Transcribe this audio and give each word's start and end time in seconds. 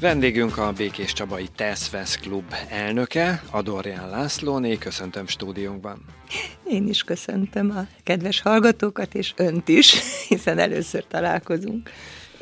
Vendégünk 0.00 0.58
a 0.58 0.72
Békés 0.72 1.12
Csabai 1.12 1.48
Teszvesz 1.56 2.16
Klub 2.16 2.54
elnöke, 2.68 3.42
Adorján 3.50 4.10
Lászlóné. 4.10 4.76
Köszöntöm 4.76 5.26
stúdiónkban. 5.26 6.04
Én 6.64 6.88
is 6.88 7.02
köszöntöm 7.02 7.70
a 7.70 7.86
kedves 8.02 8.40
hallgatókat, 8.40 9.14
és 9.14 9.32
önt 9.36 9.68
is, 9.68 9.94
hiszen 10.28 10.58
először 10.58 11.04
találkozunk. 11.06 11.90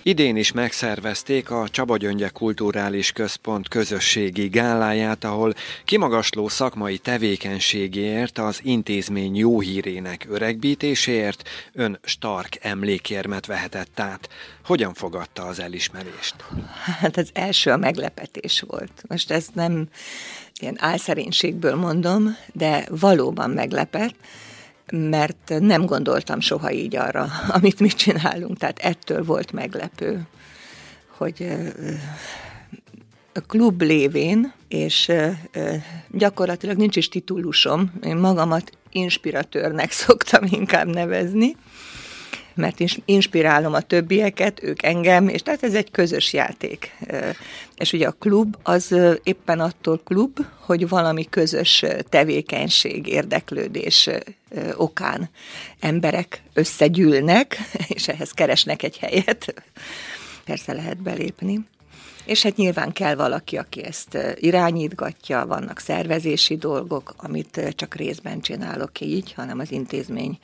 Idén 0.08 0.36
is 0.36 0.52
megszervezték 0.52 1.50
a 1.50 1.68
Csaba 1.68 1.96
Gyöngye 1.96 2.28
Kulturális 2.28 3.12
Központ 3.12 3.68
közösségi 3.68 4.48
gáláját, 4.48 5.24
ahol 5.24 5.54
kimagasló 5.84 6.48
szakmai 6.48 6.98
tevékenységért 6.98 8.38
az 8.38 8.60
intézmény 8.62 9.36
jó 9.36 9.60
hírének 9.60 10.26
öregbítéséért 10.28 11.48
ön 11.72 11.98
Stark 12.02 12.58
emlékérmet 12.60 13.46
vehetett 13.46 14.00
át. 14.00 14.28
Hogyan 14.64 14.94
fogadta 14.94 15.42
az 15.42 15.60
elismerést? 15.60 16.34
Hát 17.00 17.16
az 17.16 17.30
első 17.32 17.70
a 17.70 17.76
meglepetés 17.76 18.64
volt. 18.66 19.02
Most 19.08 19.30
ezt 19.30 19.54
nem 19.54 19.88
ilyen 20.60 20.76
álszerénységből 20.78 21.74
mondom, 21.74 22.36
de 22.52 22.86
valóban 22.90 23.50
meglepett 23.50 24.14
mert 24.92 25.54
nem 25.58 25.86
gondoltam 25.86 26.40
soha 26.40 26.70
így 26.70 26.96
arra, 26.96 27.28
amit 27.56 27.80
mi 27.80 27.88
csinálunk, 27.88 28.58
tehát 28.58 28.78
ettől 28.78 29.24
volt 29.24 29.52
meglepő, 29.52 30.26
hogy 31.16 31.46
a 33.34 33.40
klub 33.40 33.82
lévén, 33.82 34.52
és 34.68 35.12
gyakorlatilag 36.10 36.76
nincs 36.76 36.96
is 36.96 37.08
titulusom, 37.08 37.92
én 38.02 38.16
magamat 38.16 38.70
inspiratőrnek 38.90 39.90
szoktam 40.06 40.44
inkább 40.50 40.86
nevezni, 40.86 41.56
mert 42.58 42.80
inspirálom 43.04 43.74
a 43.74 43.80
többieket, 43.80 44.62
ők 44.62 44.82
engem, 44.82 45.28
és 45.28 45.42
tehát 45.42 45.62
ez 45.62 45.74
egy 45.74 45.90
közös 45.90 46.32
játék. 46.32 46.96
És 47.76 47.92
ugye 47.92 48.06
a 48.06 48.16
klub 48.18 48.56
az 48.62 48.94
éppen 49.22 49.60
attól 49.60 50.00
klub, 50.04 50.38
hogy 50.60 50.88
valami 50.88 51.28
közös 51.28 51.84
tevékenység, 52.08 53.06
érdeklődés 53.06 54.10
okán 54.76 55.30
emberek 55.80 56.42
összegyűlnek, 56.52 57.56
és 57.96 58.08
ehhez 58.08 58.30
keresnek 58.30 58.82
egy 58.82 58.98
helyet. 58.98 59.54
Persze 60.44 60.72
lehet 60.72 61.02
belépni. 61.02 61.64
És 62.28 62.42
hát 62.42 62.56
nyilván 62.56 62.92
kell 62.92 63.14
valaki, 63.14 63.56
aki 63.56 63.84
ezt 63.84 64.18
irányítgatja, 64.34 65.46
vannak 65.46 65.78
szervezési 65.78 66.56
dolgok, 66.56 67.14
amit 67.16 67.74
csak 67.74 67.94
részben 67.94 68.40
csinálok 68.40 69.00
így, 69.00 69.32
hanem 69.32 69.58
az 69.58 69.72
intézmény 69.72 70.38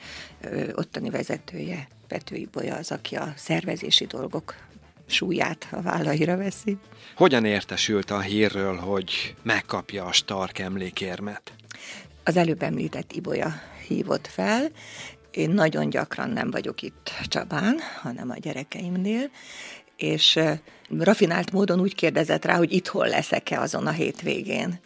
ottani 0.75 1.09
vezetője, 1.09 1.87
Petői 2.07 2.47
Bolya 2.51 2.75
az, 2.75 2.91
aki 2.91 3.15
a 3.15 3.33
szervezési 3.35 4.05
dolgok 4.05 4.55
súlyát 5.07 5.67
a 5.71 5.81
vállaira 5.81 6.37
veszi. 6.37 6.77
Hogyan 7.15 7.45
értesült 7.45 8.11
a 8.11 8.19
hírről, 8.19 8.75
hogy 8.75 9.35
megkapja 9.43 10.05
a 10.05 10.11
Stark 10.11 10.59
emlékérmet? 10.59 11.53
Az 12.23 12.37
előbb 12.37 12.61
említett 12.61 13.11
Ibolya 13.11 13.53
hívott 13.87 14.27
fel, 14.27 14.71
én 15.31 15.49
nagyon 15.49 15.89
gyakran 15.89 16.29
nem 16.29 16.51
vagyok 16.51 16.81
itt 16.81 17.11
Csabán, 17.27 17.79
hanem 18.01 18.29
a 18.29 18.37
gyerekeimnél, 18.37 19.29
és 19.97 20.39
rafinált 20.99 21.51
módon 21.51 21.79
úgy 21.79 21.95
kérdezett 21.95 22.45
rá, 22.45 22.57
hogy 22.57 22.73
itthon 22.73 23.07
leszek-e 23.07 23.59
azon 23.59 23.87
a 23.87 23.91
hétvégén. 23.91 24.79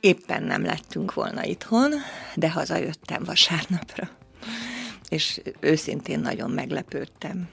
Éppen 0.00 0.42
nem 0.42 0.64
lettünk 0.64 1.14
volna 1.14 1.44
itthon, 1.44 1.92
de 2.34 2.50
hazajöttem 2.50 3.22
vasárnapra. 3.24 4.19
És 5.10 5.40
őszintén 5.60 6.20
nagyon 6.20 6.50
meglepődtem. 6.50 7.48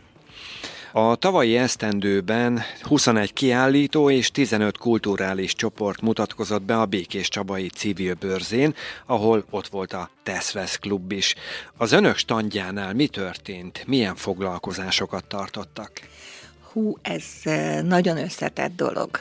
A 0.92 1.16
tavalyi 1.16 1.58
esztendőben 1.58 2.62
21 2.82 3.34
kiállító 3.34 4.10
és 4.10 4.32
15 4.32 4.78
kulturális 4.78 5.56
csoport 5.56 6.02
mutatkozott 6.02 6.62
be 6.62 6.80
a 6.80 6.86
Békés 6.86 7.30
Csabai 7.30 7.70
civil 7.70 8.14
bőrzén, 8.14 8.76
ahol 9.06 9.46
ott 9.50 9.68
volt 9.68 9.94
a 9.94 10.10
Teszvesz 10.24 10.76
klub 10.76 11.12
is. 11.12 11.36
Az 11.78 11.92
önök 11.92 12.18
standjánál 12.18 12.94
mi 12.94 13.08
történt? 13.08 13.84
Milyen 13.88 14.16
foglalkozásokat 14.16 15.26
tartottak? 15.26 15.92
Hú, 16.72 16.98
ez 17.02 17.24
nagyon 17.84 18.18
összetett 18.18 18.76
dolog. 18.76 19.20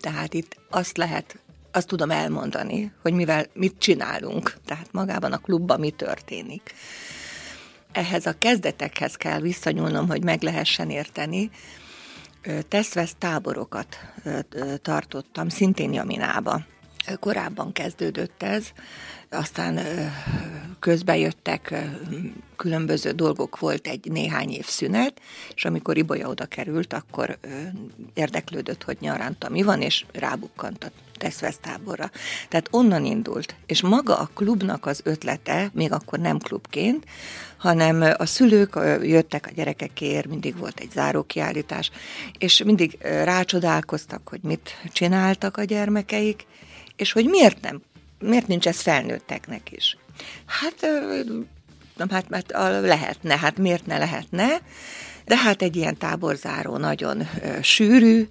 Tehát 0.00 0.34
itt 0.34 0.56
azt 0.70 0.96
lehet 0.96 1.38
azt 1.76 1.86
tudom 1.86 2.10
elmondani, 2.10 2.92
hogy 3.02 3.12
mivel 3.12 3.46
mit 3.52 3.74
csinálunk, 3.78 4.56
tehát 4.64 4.92
magában 4.92 5.32
a 5.32 5.38
klubban 5.38 5.80
mi 5.80 5.90
történik. 5.90 6.74
Ehhez 7.92 8.26
a 8.26 8.38
kezdetekhez 8.38 9.14
kell 9.14 9.40
visszanyúlnom, 9.40 10.08
hogy 10.08 10.22
meg 10.22 10.42
lehessen 10.42 10.90
érteni. 10.90 11.50
Teszvesz 12.68 13.14
táborokat 13.18 13.98
tartottam, 14.82 15.48
szintén 15.48 15.92
Jaminába. 15.92 16.64
Korábban 17.20 17.72
kezdődött 17.72 18.42
ez, 18.42 18.64
aztán 19.30 19.80
közbe 20.80 21.16
jöttek 21.16 21.74
különböző 22.56 23.10
dolgok, 23.10 23.58
volt 23.58 23.86
egy 23.86 24.10
néhány 24.10 24.50
év 24.50 24.66
szünet, 24.66 25.20
és 25.54 25.64
amikor 25.64 25.96
Ibolya 25.96 26.28
oda 26.28 26.44
került, 26.44 26.92
akkor 26.92 27.38
érdeklődött, 28.14 28.82
hogy 28.82 28.96
nyaranta 29.00 29.48
mi 29.48 29.62
van, 29.62 29.82
és 29.82 30.04
rábukkant 30.12 30.84
a 30.84 30.90
Teszvesz 31.18 31.58
táborra. 31.60 32.10
Tehát 32.48 32.68
onnan 32.70 33.04
indult. 33.04 33.54
És 33.66 33.82
maga 33.82 34.18
a 34.18 34.30
klubnak 34.34 34.86
az 34.86 35.00
ötlete, 35.04 35.70
még 35.72 35.92
akkor 35.92 36.18
nem 36.18 36.38
klubként, 36.38 37.04
hanem 37.56 38.14
a 38.16 38.26
szülők 38.26 38.78
jöttek 39.02 39.46
a 39.46 39.54
gyerekekért, 39.54 40.26
mindig 40.26 40.58
volt 40.58 40.80
egy 40.80 40.90
zárókiállítás, 40.90 41.90
és 42.38 42.62
mindig 42.62 42.98
rácsodálkoztak, 43.00 44.28
hogy 44.28 44.40
mit 44.42 44.70
csináltak 44.92 45.56
a 45.56 45.64
gyermekeik, 45.64 46.46
és 46.96 47.12
hogy 47.12 47.26
miért 47.26 47.60
nem, 47.60 47.82
miért 48.18 48.46
nincs 48.46 48.66
ez 48.66 48.80
felnőtteknek 48.80 49.72
is. 49.72 49.96
Hát, 50.46 50.86
nem, 51.96 52.10
hát 52.10 52.28
mert 52.28 52.52
lehetne, 52.82 53.38
hát 53.38 53.58
miért 53.58 53.86
ne 53.86 53.98
lehetne, 53.98 54.60
de 55.24 55.36
hát 55.36 55.62
egy 55.62 55.76
ilyen 55.76 55.96
táborzáró 55.96 56.76
nagyon 56.76 57.28
sűrű, 57.62 58.28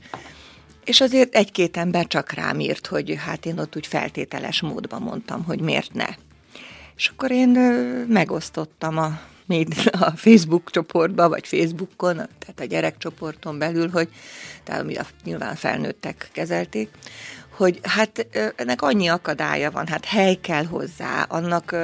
és 0.85 1.01
azért 1.01 1.35
egy-két 1.35 1.77
ember 1.77 2.07
csak 2.07 2.31
rám 2.31 2.59
írt, 2.59 2.87
hogy 2.87 3.15
hát 3.25 3.45
én 3.45 3.59
ott 3.59 3.75
úgy 3.75 3.87
feltételes 3.87 4.61
módban 4.61 5.01
mondtam, 5.01 5.43
hogy 5.43 5.61
miért 5.61 5.93
ne. 5.93 6.07
És 6.95 7.07
akkor 7.07 7.31
én 7.31 7.49
megosztottam 8.07 8.97
a, 8.97 9.19
a 9.91 10.11
Facebook 10.15 10.71
csoportba, 10.71 11.29
vagy 11.29 11.47
Facebookon, 11.47 12.15
tehát 12.15 12.59
a 12.59 12.65
gyerekcsoporton 12.65 13.57
belül, 13.57 13.89
hogy 13.89 14.09
tehát 14.63 14.83
mi 14.83 14.95
a, 14.95 15.05
nyilván 15.23 15.55
felnőttek 15.55 16.29
kezelték, 16.31 16.89
hogy 17.55 17.79
hát 17.83 18.27
ennek 18.55 18.81
annyi 18.81 19.07
akadálya 19.07 19.71
van, 19.71 19.87
hát 19.87 20.05
hely 20.05 20.35
kell 20.35 20.65
hozzá, 20.65 21.21
annak 21.21 21.75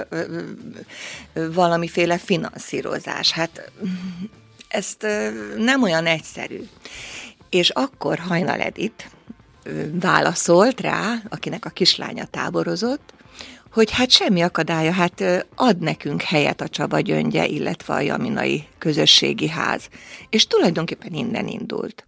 valamiféle 1.34 2.18
finanszírozás. 2.18 3.32
Hát 3.32 3.72
ezt 4.68 5.08
nem 5.58 5.84
olyan 5.84 6.06
egyszerű. 6.06 6.62
És 7.50 7.70
akkor 7.70 8.20
Hajnal 8.20 8.60
Edith 8.60 9.06
válaszolt 9.92 10.82
rá, 10.82 11.16
akinek 11.30 11.66
a 11.66 11.70
kislánya 11.70 12.26
táborozott, 12.26 13.14
hogy 13.72 13.92
hát 13.92 14.10
semmi 14.10 14.42
akadálya, 14.42 14.92
hát 14.92 15.24
ad 15.56 15.80
nekünk 15.80 16.22
helyet 16.22 16.62
a 16.62 16.68
Csaba 16.68 17.00
Gyöngye, 17.00 17.46
illetve 17.46 17.94
a 17.94 18.00
Jaminai 18.00 18.68
Közösségi 18.78 19.48
Ház. 19.48 19.88
És 20.30 20.48
tulajdonképpen 20.48 21.14
innen 21.14 21.48
indult. 21.48 22.06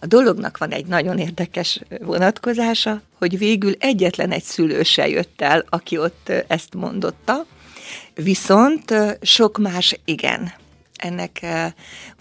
A 0.00 0.06
dolognak 0.06 0.58
van 0.58 0.70
egy 0.70 0.86
nagyon 0.86 1.18
érdekes 1.18 1.80
vonatkozása, 2.00 3.02
hogy 3.18 3.38
végül 3.38 3.72
egyetlen 3.78 4.30
egy 4.30 4.42
szülő 4.42 4.82
se 4.82 5.08
jött 5.08 5.40
el, 5.40 5.64
aki 5.68 5.98
ott 5.98 6.32
ezt 6.46 6.74
mondotta, 6.74 7.46
viszont 8.14 8.94
sok 9.22 9.58
más 9.58 10.00
igen. 10.04 10.52
Ennek 10.96 11.46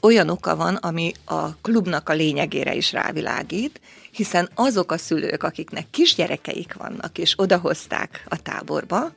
olyan 0.01 0.29
oka 0.29 0.55
van, 0.55 0.75
ami 0.75 1.11
a 1.25 1.55
klubnak 1.55 2.09
a 2.09 2.13
lényegére 2.13 2.73
is 2.73 2.91
rávilágít, 2.91 3.81
hiszen 4.11 4.49
azok 4.55 4.91
a 4.91 4.97
szülők, 4.97 5.43
akiknek 5.43 5.85
kisgyerekeik 5.91 6.73
vannak, 6.73 7.17
és 7.17 7.33
odahozták 7.37 8.25
a 8.29 8.41
táborba, 8.41 9.13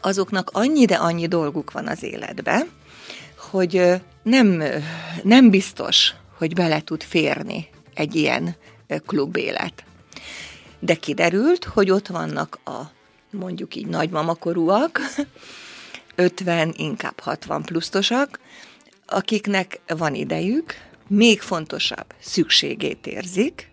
azoknak 0.00 0.50
annyi, 0.52 0.84
de 0.84 0.94
annyi 0.94 1.26
dolguk 1.26 1.72
van 1.72 1.86
az 1.86 2.02
életbe, 2.02 2.66
hogy 3.36 4.00
nem, 4.22 4.62
nem 5.22 5.50
biztos, 5.50 6.14
hogy 6.38 6.54
bele 6.54 6.80
tud 6.80 7.02
férni 7.02 7.68
egy 7.94 8.14
ilyen 8.14 8.56
klubélet. 9.06 9.84
De 10.80 10.94
kiderült, 10.94 11.64
hogy 11.64 11.90
ott 11.90 12.06
vannak 12.06 12.58
a 12.64 12.80
mondjuk 13.30 13.74
így 13.74 13.86
nagymamakorúak, 13.86 15.00
50, 16.14 16.74
inkább 16.76 17.20
60 17.20 17.62
plusztosak, 17.62 18.40
akiknek 19.06 19.80
van 19.86 20.14
idejük, 20.14 20.74
még 21.08 21.40
fontosabb, 21.40 22.06
szükségét 22.20 23.06
érzik, 23.06 23.70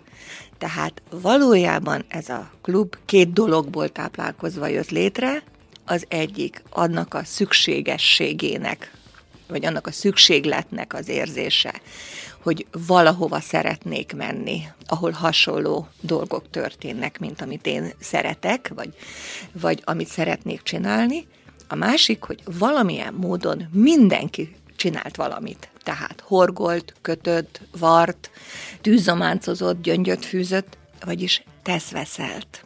tehát 0.57 1.01
valójában 1.09 2.05
ez 2.07 2.29
a 2.29 2.51
klub 2.61 2.95
két 3.05 3.33
dologból 3.33 3.89
táplálkozva 3.89 4.67
jött 4.67 4.89
létre, 4.89 5.43
az 5.85 6.05
egyik 6.07 6.63
annak 6.69 7.13
a 7.13 7.23
szükségességének 7.23 8.91
vagy 9.49 9.65
annak 9.65 9.87
a 9.87 9.91
szükségletnek 9.91 10.93
az 10.93 11.07
érzése, 11.07 11.81
hogy 12.41 12.65
valahova 12.87 13.39
szeretnék 13.39 14.13
menni, 14.13 14.61
ahol 14.87 15.11
hasonló 15.11 15.87
dolgok 16.01 16.49
történnek, 16.49 17.19
mint 17.19 17.41
amit 17.41 17.65
én 17.65 17.93
szeretek, 17.99 18.71
vagy, 18.75 18.93
vagy 19.51 19.81
amit 19.83 20.07
szeretnék 20.07 20.61
csinálni. 20.61 21.27
A 21.67 21.75
másik, 21.75 22.23
hogy 22.23 22.39
valamilyen 22.45 23.13
módon 23.13 23.69
mindenki 23.71 24.55
csinált 24.75 25.15
valamit. 25.15 25.69
Tehát 25.83 26.23
horgolt, 26.25 26.93
kötött, 27.01 27.61
vart, 27.77 28.31
tűzománcozott, 28.81 29.81
gyöngyöt 29.81 30.25
fűzött, 30.25 30.77
vagyis 31.05 31.43
teszveszelt. 31.63 32.63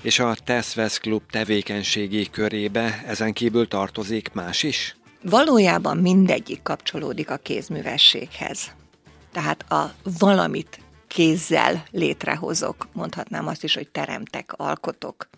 És 0.00 0.18
a 0.18 0.36
Teszvesz 0.44 0.98
Klub 0.98 1.22
tevékenységi 1.30 2.30
körébe 2.30 3.02
ezen 3.06 3.32
kívül 3.32 3.68
tartozik 3.68 4.32
más 4.32 4.62
is? 4.62 4.96
Valójában 5.22 5.96
mindegyik 5.96 6.62
kapcsolódik 6.62 7.30
a 7.30 7.36
kézművességhez. 7.36 8.70
Tehát 9.32 9.72
a 9.72 9.92
valamit 10.18 10.80
kézzel 11.06 11.84
létrehozok, 11.90 12.88
mondhatnám 12.92 13.46
azt 13.46 13.64
is, 13.64 13.74
hogy 13.74 13.88
teremtek, 13.88 14.52
alkotok. 14.56 15.28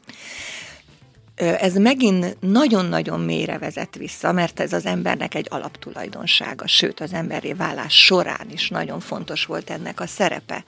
Ez 1.34 1.74
megint 1.74 2.36
nagyon-nagyon 2.40 3.20
mélyre 3.20 3.58
vezet 3.58 3.96
vissza, 3.96 4.32
mert 4.32 4.60
ez 4.60 4.72
az 4.72 4.86
embernek 4.86 5.34
egy 5.34 5.46
alaptulajdonsága, 5.50 6.66
sőt 6.66 7.00
az 7.00 7.12
emberi 7.12 7.54
válás 7.54 8.04
során 8.04 8.46
is 8.50 8.68
nagyon 8.68 9.00
fontos 9.00 9.44
volt 9.44 9.70
ennek 9.70 10.00
a 10.00 10.06
szerepe. 10.06 10.64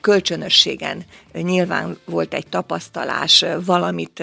Kölcsönösségen 0.00 1.04
nyilván 1.32 1.98
volt 2.04 2.34
egy 2.34 2.46
tapasztalás, 2.46 3.44
valamit 3.64 4.22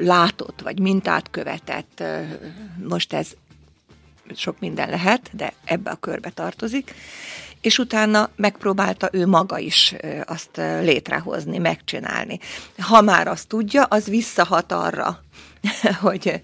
látott, 0.00 0.60
vagy 0.60 0.80
mintát 0.80 1.30
követett, 1.30 2.02
most 2.88 3.12
ez 3.12 3.32
sok 4.36 4.60
minden 4.60 4.88
lehet, 4.88 5.30
de 5.32 5.52
ebbe 5.64 5.90
a 5.90 5.96
körbe 5.96 6.30
tartozik, 6.30 6.94
és 7.60 7.78
utána 7.78 8.30
megpróbálta 8.36 9.08
ő 9.12 9.26
maga 9.26 9.58
is 9.58 9.94
azt 10.24 10.56
létrehozni, 10.80 11.58
megcsinálni. 11.58 12.38
Ha 12.78 13.00
már 13.00 13.28
azt 13.28 13.48
tudja, 13.48 13.84
az 13.84 14.06
visszahat 14.06 14.72
arra, 14.72 15.22
hogy, 16.00 16.42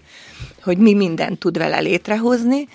hogy 0.63 0.77
mi 0.77 0.93
mindent 0.93 1.39
tud 1.39 1.57
vele 1.57 1.79
létrehozni, 1.79 2.67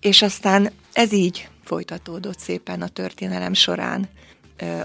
és 0.00 0.22
aztán 0.22 0.70
ez 0.92 1.12
így 1.12 1.48
folytatódott 1.64 2.38
szépen 2.38 2.82
a 2.82 2.88
történelem 2.88 3.52
során. 3.52 4.08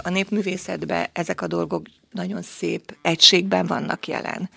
A 0.01 0.09
népművészetben 0.09 1.07
ezek 1.13 1.41
a 1.41 1.47
dolgok 1.47 1.85
nagyon 2.11 2.41
szép 2.41 2.95
egységben 3.01 3.65
vannak 3.65 4.07
jelen. 4.07 4.49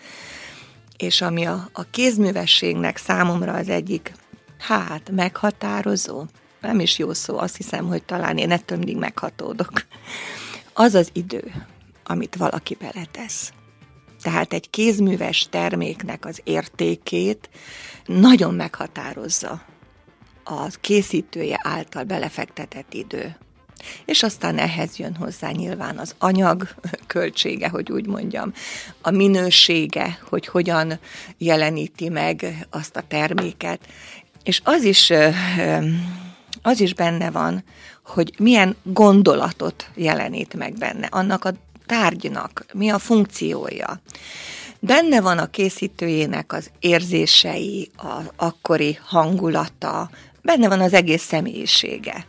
És 0.96 1.20
ami 1.20 1.44
a, 1.44 1.69
a 1.72 1.90
kézművességnek 1.90 2.96
számomra 2.96 3.52
az 3.52 3.69
egyik, 3.69 4.12
hát 4.58 5.11
meghatározó, 5.11 6.25
nem 6.61 6.81
is 6.81 6.99
jó 6.99 7.12
szó, 7.12 7.38
azt 7.38 7.56
hiszem, 7.56 7.87
hogy 7.87 8.03
talán 8.03 8.38
én 8.38 8.50
ettől 8.50 8.79
mindig 8.79 8.97
meghatódok. 8.97 9.87
Az 10.73 10.94
az 10.94 11.11
idő, 11.12 11.67
amit 12.05 12.37
valaki 12.37 12.75
beletesz. 12.75 13.53
Tehát 14.23 14.53
egy 14.53 14.70
kézműves 14.70 15.47
terméknek 15.50 16.25
az 16.25 16.41
értékét 16.44 17.49
nagyon 18.06 18.55
meghatározza 18.55 19.62
a 20.44 20.67
készítője 20.81 21.61
által 21.62 22.05
belefektetett 22.05 22.94
idő. 22.94 23.37
És 24.05 24.23
aztán 24.23 24.59
ehhez 24.59 24.97
jön 24.97 25.14
hozzá 25.14 25.50
nyilván 25.50 25.99
az 25.99 26.14
anyag 26.19 26.69
költsége, 27.06 27.69
hogy 27.69 27.93
úgy 27.93 28.06
mondjam, 28.06 28.52
a 29.00 29.11
minősége, 29.11 30.19
hogy 30.29 30.47
hogyan 30.47 30.99
jeleníti 31.38 32.09
meg 32.09 32.67
azt 32.70 32.97
a 32.97 33.02
terméket. 33.09 33.87
És 34.46 34.60
az 34.64 34.82
is 34.82 35.12
az 36.62 36.81
is 36.81 36.94
benne 36.94 37.31
van, 37.31 37.64
hogy 38.04 38.34
milyen 38.38 38.76
gondolatot 38.82 39.90
jelenít 39.94 40.54
meg 40.54 40.75
benne, 40.75 41.06
annak 41.10 41.44
a 41.44 41.52
tárgynak 41.87 42.64
mi 42.72 42.88
a 42.88 42.98
funkciója. 42.98 44.00
Benne 44.78 45.20
van 45.20 45.38
a 45.38 45.50
készítőjének 45.50 46.52
az 46.52 46.70
érzései, 46.78 47.90
az 47.96 48.31
akkori 48.37 48.98
hangulata, 49.02 50.10
benne 50.43 50.69
van 50.69 50.81
az 50.81 50.92
egész 50.92 51.22
személyisége. 51.22 52.26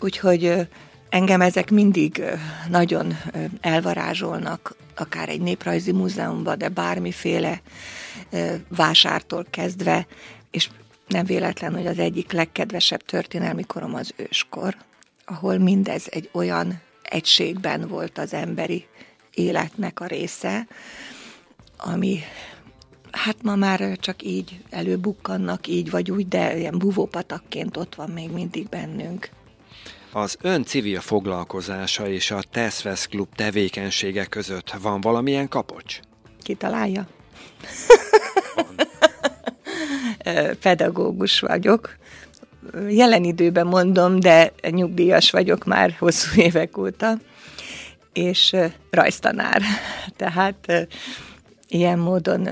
Úgyhogy 0.00 0.68
engem 1.08 1.40
ezek 1.40 1.70
mindig 1.70 2.22
nagyon 2.68 3.16
elvarázsolnak, 3.60 4.76
akár 4.96 5.28
egy 5.28 5.40
néprajzi 5.40 5.92
múzeumban, 5.92 6.58
de 6.58 6.68
bármiféle 6.68 7.62
vásártól 8.68 9.46
kezdve, 9.50 10.06
és 10.50 10.68
nem 11.06 11.24
véletlen, 11.24 11.74
hogy 11.74 11.86
az 11.86 11.98
egyik 11.98 12.32
legkedvesebb 12.32 13.02
történelmi 13.02 13.64
korom 13.64 13.94
az 13.94 14.12
őskor, 14.16 14.76
ahol 15.24 15.58
mindez 15.58 16.06
egy 16.10 16.30
olyan 16.32 16.80
egységben 17.02 17.88
volt 17.88 18.18
az 18.18 18.34
emberi 18.34 18.86
életnek 19.34 20.00
a 20.00 20.06
része, 20.06 20.66
ami 21.76 22.18
hát 23.10 23.42
ma 23.42 23.54
már 23.54 23.96
csak 23.96 24.22
így 24.22 24.60
előbukkannak, 24.70 25.66
így 25.66 25.90
vagy 25.90 26.10
úgy, 26.10 26.28
de 26.28 26.58
ilyen 26.58 26.78
buvópatakként 26.78 27.76
ott 27.76 27.94
van 27.94 28.10
még 28.10 28.30
mindig 28.30 28.68
bennünk. 28.68 29.28
Az 30.12 30.36
ön 30.40 30.64
civil 30.64 31.00
foglalkozása 31.00 32.08
és 32.08 32.30
a 32.30 32.42
Teszvesz 32.50 33.06
Klub 33.06 33.34
tevékenysége 33.34 34.24
között 34.24 34.70
van 34.70 35.00
valamilyen 35.00 35.48
kapocs? 35.48 36.00
Ki 36.42 36.54
találja? 36.54 37.08
Pedagógus 40.60 41.40
vagyok. 41.40 41.96
Jelen 42.88 43.24
időben 43.24 43.66
mondom, 43.66 44.20
de 44.20 44.52
nyugdíjas 44.70 45.30
vagyok 45.30 45.64
már 45.64 45.96
hosszú 45.98 46.40
évek 46.40 46.78
óta, 46.78 47.18
és 48.12 48.56
rajztanár. 48.90 49.62
Tehát 50.16 50.88
ilyen 51.68 51.98
módon 51.98 52.48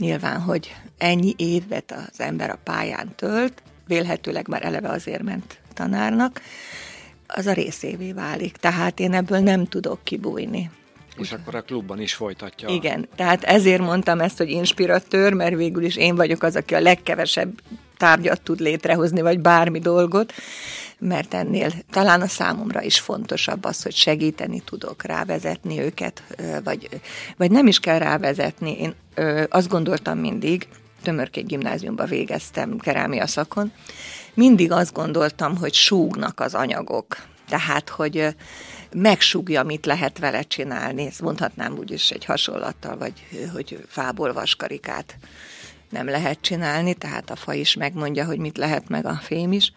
nyilván, 0.00 0.40
hogy 0.40 0.74
ennyi 0.98 1.34
évet 1.36 1.92
az 1.92 2.20
ember 2.20 2.50
a 2.50 2.58
pályán 2.64 3.12
tölt, 3.16 3.62
vélhetőleg 3.86 4.48
már 4.48 4.64
eleve 4.64 4.88
azért 4.88 5.22
ment 5.22 5.60
tanárnak, 5.74 6.40
az 7.26 7.46
a 7.46 7.52
részévé 7.52 8.12
válik. 8.12 8.56
Tehát 8.56 9.00
én 9.00 9.14
ebből 9.14 9.38
nem 9.38 9.66
tudok 9.66 10.04
kibújni. 10.04 10.70
És 11.20 11.32
akkor 11.32 11.54
a 11.54 11.62
klubban 11.62 12.00
is 12.00 12.14
folytatja. 12.14 12.68
Igen, 12.68 13.08
tehát 13.16 13.44
ezért 13.44 13.80
mondtam 13.80 14.20
ezt, 14.20 14.38
hogy 14.38 14.50
inspiratőr, 14.50 15.32
mert 15.32 15.54
végül 15.54 15.84
is 15.84 15.96
én 15.96 16.14
vagyok 16.14 16.42
az, 16.42 16.56
aki 16.56 16.74
a 16.74 16.80
legkevesebb 16.80 17.60
tárgyat 17.96 18.40
tud 18.40 18.60
létrehozni, 18.60 19.20
vagy 19.20 19.40
bármi 19.40 19.78
dolgot, 19.78 20.32
mert 20.98 21.34
ennél 21.34 21.72
talán 21.90 22.20
a 22.20 22.26
számomra 22.26 22.82
is 22.82 23.00
fontosabb 23.00 23.64
az, 23.64 23.82
hogy 23.82 23.94
segíteni 23.94 24.60
tudok 24.60 25.02
rávezetni 25.02 25.80
őket, 25.80 26.22
vagy, 26.64 26.88
vagy 27.36 27.50
nem 27.50 27.66
is 27.66 27.78
kell 27.78 27.98
rávezetni. 27.98 28.78
Én 28.78 28.94
azt 29.48 29.68
gondoltam 29.68 30.18
mindig, 30.18 30.68
Tömörkény 31.02 31.46
gimnáziumba 31.46 32.04
végeztem 32.04 32.78
kerámia 32.78 33.26
szakon, 33.26 33.72
mindig 34.34 34.72
azt 34.72 34.92
gondoltam, 34.92 35.56
hogy 35.56 35.74
súgnak 35.74 36.40
az 36.40 36.54
anyagok. 36.54 37.16
Tehát, 37.50 37.88
hogy 37.88 38.34
megsugja, 38.92 39.62
mit 39.62 39.86
lehet 39.86 40.18
vele 40.18 40.42
csinálni. 40.42 41.06
Ezt 41.06 41.20
mondhatnám 41.20 41.78
úgy 41.78 41.90
is 41.90 42.10
egy 42.10 42.24
hasonlattal, 42.24 42.96
vagy 42.96 43.12
hogy 43.52 43.84
fából 43.88 44.32
vaskarikát 44.32 45.16
nem 45.88 46.06
lehet 46.06 46.40
csinálni, 46.40 46.94
tehát 46.94 47.30
a 47.30 47.36
fa 47.36 47.52
is 47.52 47.74
megmondja, 47.74 48.24
hogy 48.24 48.38
mit 48.38 48.56
lehet, 48.56 48.88
meg 48.88 49.06
a 49.06 49.18
fém 49.22 49.52
is. 49.52 49.72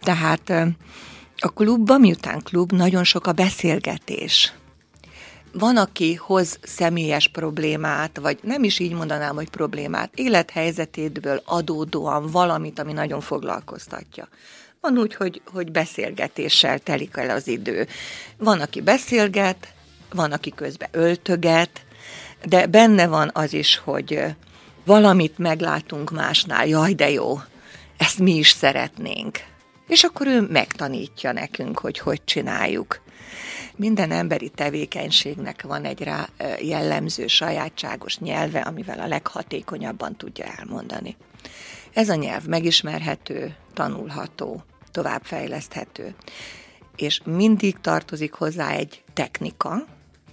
Tehát 0.00 0.50
a 1.36 1.48
klubban, 1.54 2.00
miután 2.00 2.42
klub, 2.42 2.72
nagyon 2.72 3.04
sok 3.04 3.26
a 3.26 3.32
beszélgetés. 3.32 4.52
Van, 5.52 5.76
aki 5.76 6.14
hoz 6.14 6.58
személyes 6.62 7.28
problémát, 7.28 8.18
vagy 8.18 8.38
nem 8.42 8.64
is 8.64 8.78
így 8.78 8.92
mondanám, 8.92 9.34
hogy 9.34 9.50
problémát, 9.50 10.10
élethelyzetéből 10.14 11.42
adódóan 11.44 12.26
valamit, 12.26 12.78
ami 12.78 12.92
nagyon 12.92 13.20
foglalkoztatja. 13.20 14.28
Van 14.80 14.98
úgy, 14.98 15.14
hogy, 15.14 15.42
hogy 15.52 15.70
beszélgetéssel 15.70 16.78
telik 16.78 17.16
el 17.16 17.30
az 17.30 17.48
idő. 17.48 17.86
Van, 18.36 18.60
aki 18.60 18.80
beszélget, 18.80 19.72
van, 20.10 20.32
aki 20.32 20.52
közben 20.54 20.88
öltöget, 20.92 21.86
de 22.44 22.66
benne 22.66 23.06
van 23.06 23.30
az 23.32 23.52
is, 23.52 23.76
hogy 23.76 24.24
valamit 24.84 25.38
meglátunk 25.38 26.10
másnál, 26.10 26.66
jaj, 26.66 26.92
de 26.92 27.10
jó, 27.10 27.40
ezt 27.96 28.18
mi 28.18 28.34
is 28.34 28.50
szeretnénk. 28.50 29.38
És 29.86 30.02
akkor 30.02 30.26
ő 30.26 30.40
megtanítja 30.40 31.32
nekünk, 31.32 31.78
hogy 31.78 31.98
hogy 31.98 32.24
csináljuk. 32.24 33.00
Minden 33.76 34.10
emberi 34.10 34.48
tevékenységnek 34.48 35.62
van 35.62 35.84
egy 35.84 36.02
rá 36.02 36.28
jellemző, 36.60 37.26
sajátságos 37.26 38.18
nyelve, 38.18 38.60
amivel 38.60 39.00
a 39.00 39.06
leghatékonyabban 39.06 40.16
tudja 40.16 40.44
elmondani. 40.58 41.16
Ez 41.92 42.08
a 42.08 42.14
nyelv 42.14 42.44
megismerhető, 42.44 43.54
tanulható, 43.78 44.62
továbbfejleszthető. 44.90 46.14
És 46.96 47.20
mindig 47.24 47.80
tartozik 47.80 48.32
hozzá 48.32 48.70
egy 48.70 49.02
technika, 49.12 49.84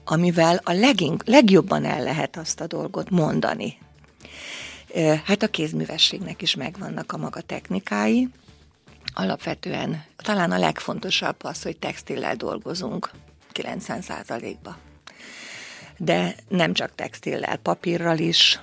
amivel 0.04 0.62
a 0.64 0.72
legink, 0.72 1.24
legjobban 1.26 1.86
el 1.86 2.04
lehet 2.04 2.38
azt 2.38 2.62
a 2.62 2.68
dolgot 2.68 3.10
mondani. 3.10 3.78
Hát 5.24 5.44
a 5.44 5.48
kézművességnek 5.48 6.42
is 6.42 6.56
megvannak 6.56 7.12
a 7.12 7.18
maga 7.18 7.42
technikái. 7.42 8.30
Alapvetően 9.14 10.04
talán 10.18 10.52
a 10.52 10.58
legfontosabb 10.58 11.44
az, 11.44 11.62
hogy 11.62 11.78
textillel 11.78 12.36
dolgozunk 12.36 13.12
90%-ba. 13.54 14.78
De 15.98 16.36
nem 16.48 16.74
csak 16.74 16.96
textillel, 16.96 17.58
papírral 17.58 18.18
is, 18.18 18.60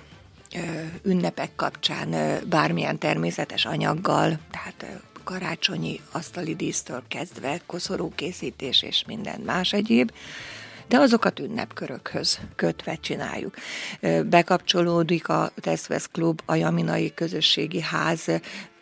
ünnepek 1.02 1.50
kapcsán 1.56 2.40
bármilyen 2.48 2.98
természetes 2.98 3.64
anyaggal, 3.64 4.38
tehát 4.50 5.00
karácsonyi 5.24 6.00
asztali 6.12 6.54
dísztől 6.54 7.02
kezdve, 7.08 7.60
koszorúkészítés 7.66 8.82
és 8.82 9.04
minden 9.06 9.40
más 9.40 9.72
egyéb, 9.72 10.12
de 10.88 10.98
azokat 10.98 11.38
ünnepkörökhöz 11.38 12.40
kötve 12.56 12.94
csináljuk. 12.94 13.54
Bekapcsolódik 14.24 15.28
a 15.28 15.52
Teszvesz 15.60 16.08
Klub, 16.12 16.40
a 16.44 16.54
Jaminai 16.54 17.14
Közösségi 17.14 17.80
Ház 17.80 18.26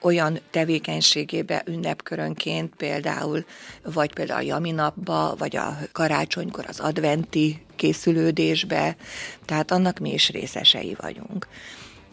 olyan 0.00 0.38
tevékenységébe 0.50 1.62
ünnepkörönként, 1.66 2.74
például, 2.76 3.44
vagy 3.82 4.12
például 4.12 4.38
a 4.38 4.44
Jaminapba, 4.44 5.34
vagy 5.38 5.56
a 5.56 5.78
karácsonykor 5.92 6.64
az 6.68 6.80
adventi 6.80 7.66
készülődésbe, 7.80 8.96
tehát 9.44 9.70
annak 9.70 9.98
mi 9.98 10.12
is 10.12 10.28
részesei 10.28 10.96
vagyunk. 11.00 11.46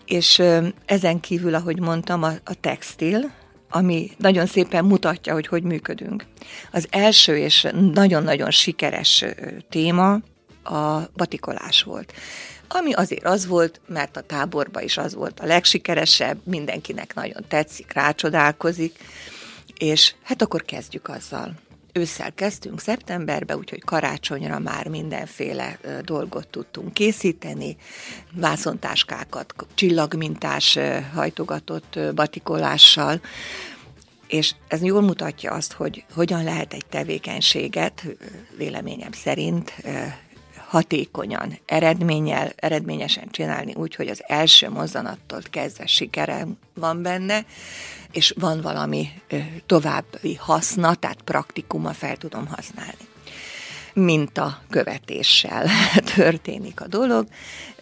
És 0.06 0.42
ezen 0.86 1.20
kívül, 1.20 1.56
ahogy 1.56 1.80
mondtam, 1.80 2.24
a, 2.24 2.32
a 2.44 2.54
textil, 2.62 3.32
ami 3.70 4.12
nagyon 4.18 4.46
szépen 4.46 4.86
mutatja, 4.86 5.34
hogy 5.34 5.48
hogy 5.48 5.64
működünk. 5.64 6.26
Az 6.72 6.88
első 6.90 7.38
és 7.38 7.68
nagyon-nagyon 7.94 8.52
sikeres 8.52 9.26
téma 9.70 10.20
a 10.64 11.00
batikolás 11.16 11.84
volt. 11.84 12.14
Ami 12.68 12.94
azért 12.94 13.26
az 13.26 13.48
volt, 13.48 13.82
mert 13.88 14.18
a 14.18 14.22
táborban 14.22 14.84
is 14.84 14.98
az 14.98 15.14
volt 15.14 15.40
a 15.40 15.46
legsikeresebb, 15.46 16.38
mindenkinek 16.44 17.14
nagyon 17.14 17.46
tetszik, 17.48 17.94
rácsodálkozik, 17.94 18.98
és 19.78 20.14
hát 20.24 20.42
akkor 20.42 20.64
kezdjük 20.64 21.08
azzal. 21.08 21.54
Ősszel 21.94 22.34
kezdtünk 22.34 22.80
szeptemberbe, 22.80 23.58
úgyhogy 23.58 23.84
karácsonyra 23.84 24.60
már 24.60 24.88
mindenféle 24.88 25.80
dolgot 26.02 26.48
tudtunk 26.48 26.94
készíteni, 26.94 27.78
vászontáskákat, 28.32 29.54
csillagmintás 29.74 30.78
hajtogatott 31.14 32.00
batikolással, 32.16 33.22
és 34.28 34.56
ez 34.68 34.84
jól 34.84 35.02
mutatja 35.02 35.52
azt, 35.52 35.74
hogy 35.74 36.06
hogyan 36.14 36.44
lehet 36.44 36.74
egy 36.74 36.86
tevékenységet, 36.86 38.06
véleményem 38.58 39.12
szerint, 39.12 39.74
hatékonyan, 40.68 41.60
eredménnyel, 41.66 42.52
eredményesen 42.56 43.28
csinálni 43.32 43.74
úgy, 43.74 43.96
hogy 43.96 44.08
az 44.08 44.24
első 44.28 44.70
mozzanattól 44.70 45.42
kezdve 45.50 45.86
sikerem 45.86 46.58
van 46.74 47.02
benne, 47.02 47.46
és 48.12 48.34
van 48.40 48.62
valami 48.62 49.10
további 49.66 50.36
haszna, 50.36 50.96
tehát 50.96 51.22
praktikuma 51.22 51.94
fel 51.94 52.18
tudom 52.18 52.48
használni 52.48 53.08
minta 53.98 54.62
követéssel 54.70 55.68
történik 56.16 56.82
a 56.82 56.88
dolog, 56.88 57.28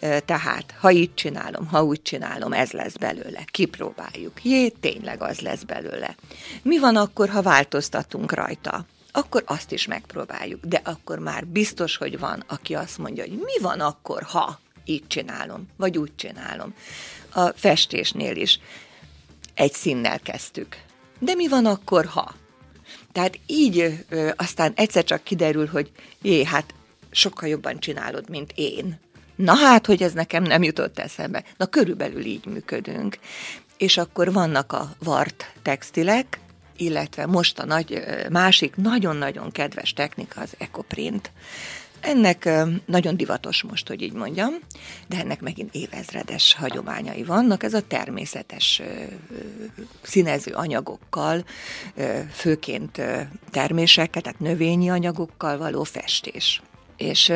tehát 0.00 0.74
ha 0.80 0.90
így 0.90 1.14
csinálom, 1.14 1.66
ha 1.66 1.82
úgy 1.82 2.02
csinálom, 2.02 2.52
ez 2.52 2.70
lesz 2.70 2.96
belőle, 2.96 3.44
kipróbáljuk. 3.46 4.44
Jé, 4.44 4.68
tényleg 4.68 5.22
az 5.22 5.40
lesz 5.40 5.62
belőle. 5.62 6.14
Mi 6.62 6.78
van 6.78 6.96
akkor, 6.96 7.28
ha 7.28 7.42
változtatunk 7.42 8.32
rajta? 8.32 8.86
Akkor 9.16 9.42
azt 9.46 9.72
is 9.72 9.86
megpróbáljuk, 9.86 10.64
de 10.64 10.80
akkor 10.84 11.18
már 11.18 11.46
biztos, 11.46 11.96
hogy 11.96 12.18
van, 12.18 12.44
aki 12.46 12.74
azt 12.74 12.98
mondja, 12.98 13.22
hogy 13.22 13.32
mi 13.32 13.62
van 13.62 13.80
akkor, 13.80 14.22
ha 14.22 14.60
így 14.84 15.06
csinálom, 15.06 15.68
vagy 15.76 15.98
úgy 15.98 16.12
csinálom. 16.16 16.74
A 17.32 17.46
festésnél 17.46 18.36
is 18.36 18.60
egy 19.54 19.72
színnel 19.72 20.20
kezdtük. 20.20 20.76
De 21.18 21.34
mi 21.34 21.48
van 21.48 21.66
akkor, 21.66 22.04
ha? 22.04 22.34
Tehát 23.12 23.38
így 23.46 24.04
ö, 24.08 24.30
aztán 24.36 24.72
egyszer 24.74 25.04
csak 25.04 25.24
kiderül, 25.24 25.66
hogy 25.66 25.90
jé, 26.22 26.44
hát 26.44 26.74
sokkal 27.10 27.48
jobban 27.48 27.78
csinálod, 27.78 28.28
mint 28.28 28.52
én. 28.54 29.00
Na 29.36 29.54
hát, 29.54 29.86
hogy 29.86 30.02
ez 30.02 30.12
nekem 30.12 30.42
nem 30.42 30.62
jutott 30.62 30.98
eszembe. 30.98 31.44
Na 31.56 31.66
körülbelül 31.66 32.24
így 32.24 32.46
működünk. 32.46 33.18
És 33.76 33.96
akkor 33.96 34.32
vannak 34.32 34.72
a 34.72 34.94
vart 34.98 35.52
textilek, 35.62 36.40
illetve 36.76 37.26
most 37.26 37.58
a 37.58 37.64
nagy, 37.64 38.02
másik 38.30 38.76
nagyon-nagyon 38.76 39.50
kedves 39.50 39.92
technika 39.92 40.40
az 40.40 40.52
ecoprint. 40.58 41.30
Ennek 42.00 42.48
nagyon 42.84 43.16
divatos 43.16 43.62
most, 43.62 43.88
hogy 43.88 44.02
így 44.02 44.12
mondjam, 44.12 44.54
de 45.08 45.18
ennek 45.18 45.40
megint 45.40 45.74
évezredes 45.74 46.54
hagyományai 46.54 47.22
vannak. 47.22 47.62
Ez 47.62 47.74
a 47.74 47.86
természetes 47.86 48.82
színező 50.02 50.52
anyagokkal, 50.52 51.44
főként 52.32 53.00
termésekkel, 53.50 54.22
tehát 54.22 54.40
növényi 54.40 54.90
anyagokkal 54.90 55.58
való 55.58 55.82
festés. 55.82 56.62
És 56.96 57.32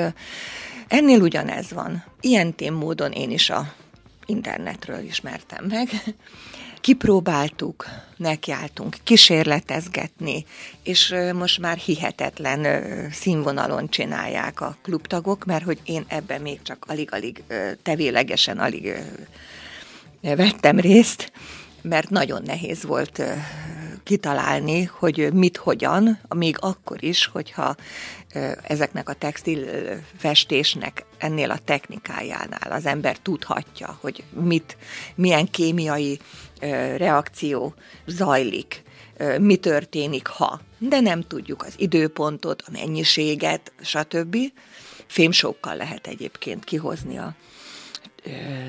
ennél 0.89 1.21
ugyanez 1.21 1.71
van. 1.73 2.05
Ilyen 2.21 2.55
tém 2.55 2.75
módon 2.75 3.13
én 3.13 3.31
is 3.31 3.51
a 3.51 3.73
internetről 4.27 5.05
ismertem 5.05 5.65
meg, 5.65 5.89
kipróbáltuk, 6.81 7.85
nekiálltunk 8.17 8.97
kísérletezgetni, 9.03 10.45
és 10.83 11.15
most 11.35 11.59
már 11.59 11.77
hihetetlen 11.77 12.85
színvonalon 13.13 13.89
csinálják 13.89 14.61
a 14.61 14.77
klubtagok, 14.83 15.45
mert 15.45 15.65
hogy 15.65 15.79
én 15.85 16.05
ebben 16.09 16.41
még 16.41 16.63
csak 16.63 16.85
alig-alig 16.89 17.43
tevélegesen 17.83 18.59
alig 18.59 18.95
vettem 20.21 20.81
részt, 20.81 21.33
mert 21.83 22.11
nagyon 22.11 22.43
nehéz 22.45 22.83
volt 22.83 23.23
kitalálni, 24.11 24.85
hogy 24.85 25.33
mit, 25.33 25.57
hogyan, 25.57 26.21
még 26.29 26.57
akkor 26.61 27.05
is, 27.05 27.27
hogyha 27.27 27.77
ezeknek 28.63 29.09
a 29.09 29.13
textil 29.13 29.67
festésnek 30.17 31.05
ennél 31.19 31.51
a 31.51 31.59
technikájánál 31.65 32.73
az 32.73 32.87
ember 32.87 33.17
tudhatja, 33.19 33.99
hogy 34.01 34.25
mit, 34.31 34.77
milyen 35.15 35.47
kémiai 35.47 36.19
reakció 36.97 37.75
zajlik, 38.07 38.83
mi 39.39 39.57
történik, 39.57 40.27
ha. 40.27 40.61
De 40.79 41.01
nem 41.01 41.23
tudjuk 41.23 41.63
az 41.63 41.75
időpontot, 41.77 42.63
a 42.67 42.71
mennyiséget, 42.73 43.73
stb. 43.81 44.37
Fémsókkal 45.07 45.77
lehet 45.77 46.07
egyébként 46.07 46.65
kihozni 46.65 47.19
a 47.19 47.35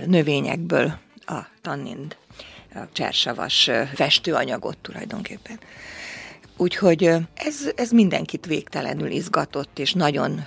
növényekből 0.06 1.00
a 1.26 1.40
tannind, 1.62 2.16
a 2.74 2.92
csersavas 2.92 3.70
festőanyagot 3.94 4.78
tulajdonképpen. 4.78 5.60
Úgyhogy 6.58 7.04
ez, 7.34 7.70
ez 7.76 7.92
mindenkit 7.92 8.46
végtelenül 8.46 9.12
izgatott, 9.12 9.80
és 9.80 9.94
nagyon 9.94 10.46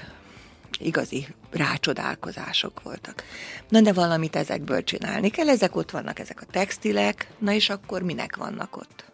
igazi 0.78 1.26
rácsodálkozások 1.50 2.82
voltak. 2.82 3.24
Na 3.68 3.80
de 3.80 3.92
valamit 3.92 4.36
ezekből 4.36 4.84
csinálni 4.84 5.28
kell, 5.28 5.48
ezek 5.48 5.76
ott 5.76 5.90
vannak, 5.90 6.18
ezek 6.18 6.40
a 6.40 6.46
textilek, 6.50 7.28
na 7.38 7.52
és 7.52 7.68
akkor 7.68 8.02
minek 8.02 8.36
vannak 8.36 8.76
ott? 8.76 9.04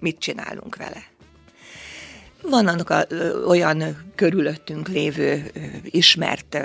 Mit 0.00 0.18
csinálunk 0.18 0.76
vele? 0.76 1.02
Vannak 2.42 2.90
a, 2.90 3.04
ö, 3.08 3.44
olyan 3.44 4.12
körülöttünk 4.14 4.88
lévő 4.88 5.50
ismert 5.84 6.58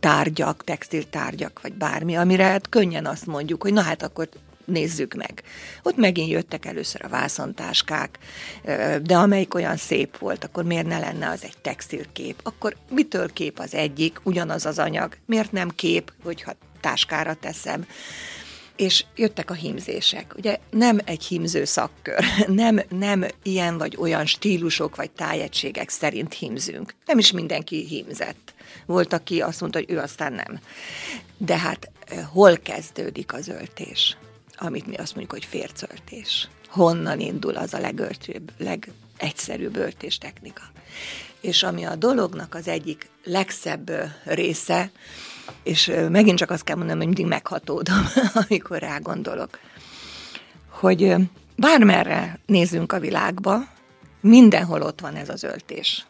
tárgyak, 0.00 0.64
textiltárgyak, 0.64 1.60
vagy 1.62 1.72
bármi, 1.72 2.16
amire 2.16 2.44
hát 2.44 2.68
könnyen 2.68 3.06
azt 3.06 3.26
mondjuk, 3.26 3.62
hogy 3.62 3.72
na 3.72 3.80
hát 3.80 4.02
akkor 4.02 4.28
nézzük 4.66 5.14
meg. 5.14 5.42
Ott 5.82 5.96
megint 5.96 6.30
jöttek 6.30 6.64
először 6.66 7.04
a 7.04 7.08
vászontáskák, 7.08 8.18
de 9.02 9.16
amelyik 9.16 9.54
olyan 9.54 9.76
szép 9.76 10.18
volt, 10.18 10.44
akkor 10.44 10.64
miért 10.64 10.86
ne 10.86 10.98
lenne 10.98 11.28
az 11.28 11.44
egy 11.44 11.58
textilkép? 11.62 12.40
Akkor 12.42 12.76
mitől 12.90 13.32
kép 13.32 13.58
az 13.58 13.74
egyik, 13.74 14.20
ugyanaz 14.22 14.66
az 14.66 14.78
anyag? 14.78 15.16
Miért 15.26 15.52
nem 15.52 15.70
kép, 15.74 16.12
hogyha 16.22 16.52
táskára 16.80 17.34
teszem? 17.34 17.86
és 18.76 19.04
jöttek 19.14 19.50
a 19.50 19.54
hímzések. 19.54 20.34
Ugye 20.36 20.58
nem 20.70 20.98
egy 21.04 21.24
hímző 21.24 21.64
szakkör, 21.64 22.24
nem, 22.46 22.80
nem 22.88 23.26
ilyen 23.42 23.78
vagy 23.78 23.96
olyan 23.98 24.26
stílusok 24.26 24.96
vagy 24.96 25.10
tájegységek 25.10 25.88
szerint 25.88 26.34
hímzünk. 26.34 26.94
Nem 27.06 27.18
is 27.18 27.32
mindenki 27.32 27.84
hímzett. 27.84 28.54
Volt, 28.86 29.12
aki 29.12 29.40
azt 29.40 29.60
mondta, 29.60 29.78
hogy 29.78 29.90
ő 29.90 29.98
aztán 29.98 30.32
nem. 30.32 30.60
De 31.36 31.58
hát 31.58 31.90
hol 32.32 32.56
kezdődik 32.56 33.32
az 33.32 33.48
öltés? 33.48 34.16
Amit 34.58 34.86
mi 34.86 34.94
azt 34.94 35.14
mondjuk, 35.14 35.32
hogy 35.32 35.44
fércöltés. 35.44 36.48
Honnan 36.68 37.20
indul 37.20 37.56
az 37.56 37.74
a 37.74 37.78
legöltőbb, 37.78 38.52
legegyszerűbb 38.58 39.76
öltés 39.76 40.18
technika. 40.18 40.62
És 41.40 41.62
ami 41.62 41.84
a 41.84 41.96
dolognak 41.96 42.54
az 42.54 42.68
egyik 42.68 43.08
legszebb 43.24 43.90
része, 44.24 44.90
és 45.62 45.92
megint 46.10 46.38
csak 46.38 46.50
azt 46.50 46.64
kell 46.64 46.76
mondanom, 46.76 46.98
hogy 46.98 47.06
mindig 47.06 47.26
meghatódom, 47.26 48.06
amikor 48.48 48.78
rá 48.78 48.98
gondolok, 48.98 49.58
hogy 50.68 51.14
bármerre 51.56 52.38
nézzünk 52.46 52.92
a 52.92 53.00
világba, 53.00 53.68
mindenhol 54.20 54.82
ott 54.82 55.00
van 55.00 55.14
ez 55.14 55.28
az 55.28 55.42
öltés. 55.42 56.06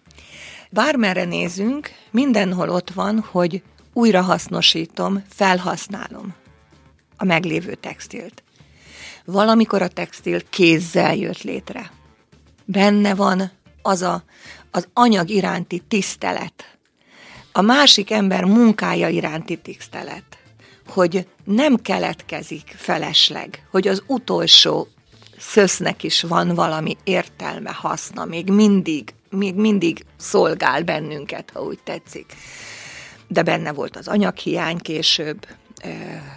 Bármerre 0.71 1.25
nézünk, 1.25 1.91
mindenhol 2.11 2.69
ott 2.69 2.91
van, 2.91 3.21
hogy 3.31 3.63
újrahasznosítom, 3.93 5.25
felhasználom. 5.29 6.35
A 7.17 7.25
meglévő 7.25 7.75
textilt. 7.75 8.43
Valamikor 9.25 9.83
a 9.83 9.89
textil 9.89 10.49
kézzel 10.51 11.15
jött 11.17 11.43
létre. 11.43 11.91
Benne 12.65 13.15
van 13.15 13.51
az 13.83 14.03
a, 14.03 14.23
az 14.71 14.89
anyag 14.93 15.29
iránti 15.29 15.83
tisztelet, 15.89 16.77
a 17.57 17.61
másik 17.61 18.11
ember 18.11 18.45
munkája 18.45 19.09
iránti 19.09 19.57
tisztelet, 19.57 20.39
hogy 20.87 21.29
nem 21.45 21.77
keletkezik 21.77 22.75
felesleg, 22.77 23.67
hogy 23.71 23.89
az 23.89 24.03
utolsó 24.07 24.89
szösznek 25.39 26.03
is 26.03 26.23
van 26.23 26.55
valami 26.55 26.97
értelme, 27.05 27.71
haszna, 27.71 28.25
még 28.25 28.51
mindig, 28.51 29.15
még 29.31 29.55
mindig 29.55 30.05
szolgál 30.17 30.83
bennünket, 30.83 31.51
ha 31.55 31.63
úgy 31.63 31.79
tetszik. 31.85 32.33
De 33.29 33.43
benne 33.43 33.73
volt 33.73 33.97
az 33.97 34.09
anyaghiány 34.09 34.79
később, 34.79 35.47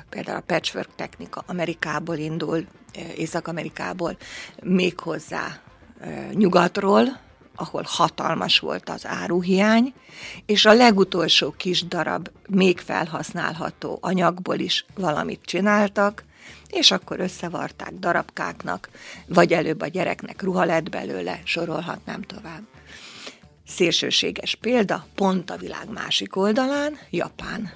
például 0.10 0.38
a 0.38 0.44
patchwork 0.46 0.96
technika 0.96 1.44
Amerikából 1.48 2.18
indul, 2.18 2.66
Észak-Amerikából, 3.16 4.18
méghozzá 4.64 5.60
nyugatról, 6.34 7.20
ahol 7.56 7.84
hatalmas 7.86 8.60
volt 8.60 8.90
az 8.90 9.06
áruhiány, 9.06 9.94
és 10.46 10.66
a 10.66 10.74
legutolsó 10.74 11.54
kis 11.58 11.88
darab 11.88 12.30
még 12.48 12.80
felhasználható 12.80 13.98
anyagból 14.02 14.60
is 14.60 14.86
valamit 14.96 15.42
csináltak, 15.44 16.24
és 16.70 16.92
akkor 16.92 17.20
összevarták 17.20 17.94
darabkáknak, 17.94 18.90
vagy 19.28 19.54
előbb 19.54 19.82
a 19.82 19.88
gyereknek 19.88 20.42
ruha 20.42 20.64
lett 20.64 20.90
belőle, 20.90 21.42
sorolhatnám 21.44 22.22
tovább. 22.22 22.62
Szélsőséges 23.68 24.56
példa, 24.56 25.06
pont 25.16 25.50
a 25.50 25.58
világ 25.58 25.90
másik 25.90 26.36
oldalán, 26.36 26.98
Japán. 27.10 27.72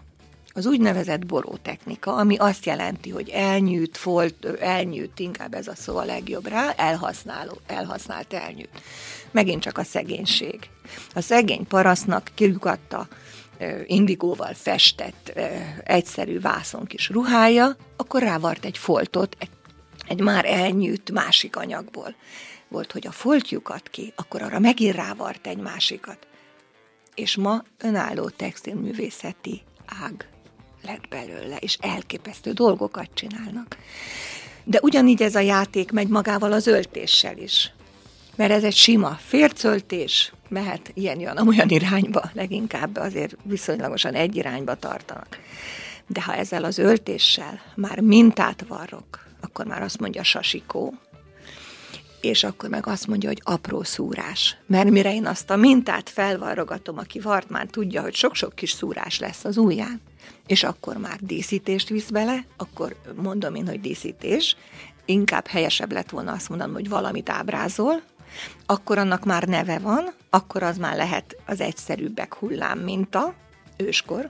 Az 0.55 0.65
úgynevezett 0.65 1.25
boró 1.25 1.57
technika, 1.61 2.15
ami 2.15 2.37
azt 2.37 2.65
jelenti, 2.65 3.09
hogy 3.09 3.29
elnyűjt, 3.29 3.97
folt, 3.97 4.45
elnyűjt, 4.45 5.19
inkább 5.19 5.53
ez 5.53 5.67
a 5.67 5.75
szó 5.75 5.97
a 5.97 6.03
legjobb 6.03 6.47
rá, 6.47 6.73
elhasználó, 6.77 7.57
elhasznált 7.67 8.33
elnyűjt. 8.33 8.81
Megint 9.31 9.61
csak 9.61 9.77
a 9.77 9.83
szegénység. 9.83 10.69
A 11.13 11.21
szegény 11.21 11.67
parasznak 11.67 12.31
kirugatta 12.33 13.07
indigóval 13.85 14.53
festett 14.53 15.39
egyszerű 15.83 16.39
vászon 16.39 16.85
kis 16.85 17.09
ruhája, 17.09 17.75
akkor 17.97 18.21
rávart 18.21 18.65
egy 18.65 18.77
foltot, 18.77 19.35
egy, 19.39 19.49
egy 20.07 20.21
már 20.21 20.45
elnyűjt 20.45 21.11
másik 21.11 21.55
anyagból. 21.55 22.15
Volt, 22.67 22.91
hogy 22.91 23.07
a 23.07 23.11
foltjukat 23.11 23.89
ki, 23.89 24.13
akkor 24.15 24.41
arra 24.41 24.59
megint 24.59 24.95
rávart 24.95 25.47
egy 25.47 25.57
másikat. 25.57 26.27
És 27.15 27.35
ma 27.35 27.63
önálló 27.77 28.29
textilművészeti 28.29 29.61
ág 30.03 30.27
lett 30.85 31.07
belőle, 31.09 31.57
és 31.57 31.77
elképesztő 31.81 32.51
dolgokat 32.51 33.09
csinálnak. 33.13 33.77
De 34.63 34.79
ugyanígy 34.81 35.21
ez 35.21 35.35
a 35.35 35.39
játék 35.39 35.91
megy 35.91 36.07
magával 36.07 36.51
az 36.51 36.67
öltéssel 36.67 37.37
is. 37.37 37.71
Mert 38.35 38.51
ez 38.51 38.63
egy 38.63 38.75
sima 38.75 39.09
fércöltés, 39.09 40.33
mehet 40.49 40.91
ilyen 40.93 41.47
olyan 41.47 41.69
irányba, 41.69 42.29
leginkább 42.33 42.95
azért 42.95 43.35
viszonylagosan 43.43 44.13
egy 44.13 44.35
irányba 44.35 44.75
tartanak. 44.75 45.39
De 46.07 46.21
ha 46.21 46.35
ezzel 46.35 46.63
az 46.63 46.77
öltéssel 46.77 47.61
már 47.75 47.99
mintát 47.99 48.65
varrok, 48.67 49.25
akkor 49.41 49.65
már 49.65 49.81
azt 49.81 49.99
mondja 49.99 50.23
sasikó, 50.23 50.93
és 52.21 52.43
akkor 52.43 52.69
meg 52.69 52.87
azt 52.87 53.07
mondja, 53.07 53.29
hogy 53.29 53.41
apró 53.43 53.83
szúrás. 53.83 54.57
Mert 54.67 54.89
mire 54.89 55.13
én 55.13 55.25
azt 55.25 55.49
a 55.49 55.55
mintát 55.55 56.09
felvarrogatom, 56.09 56.97
aki 56.97 57.19
vart 57.19 57.49
már 57.49 57.65
tudja, 57.65 58.01
hogy 58.01 58.15
sok-sok 58.15 58.55
kis 58.55 58.71
szúrás 58.71 59.19
lesz 59.19 59.45
az 59.45 59.57
ujján, 59.57 60.01
és 60.47 60.63
akkor 60.63 60.97
már 60.97 61.17
díszítést 61.19 61.89
visz 61.89 62.09
bele, 62.09 62.45
akkor 62.57 62.95
mondom 63.15 63.55
én, 63.55 63.67
hogy 63.67 63.81
díszítés, 63.81 64.55
inkább 65.05 65.47
helyesebb 65.47 65.91
lett 65.91 66.09
volna 66.09 66.31
azt 66.31 66.49
mondanom, 66.49 66.73
hogy 66.73 66.89
valamit 66.89 67.29
ábrázol, 67.29 68.01
akkor 68.65 68.97
annak 68.97 69.25
már 69.25 69.43
neve 69.43 69.79
van, 69.79 70.13
akkor 70.29 70.63
az 70.63 70.77
már 70.77 70.95
lehet 70.95 71.35
az 71.45 71.61
egyszerűbbek 71.61 72.33
hullám 72.33 72.79
minta, 72.79 73.33
őskor. 73.77 74.29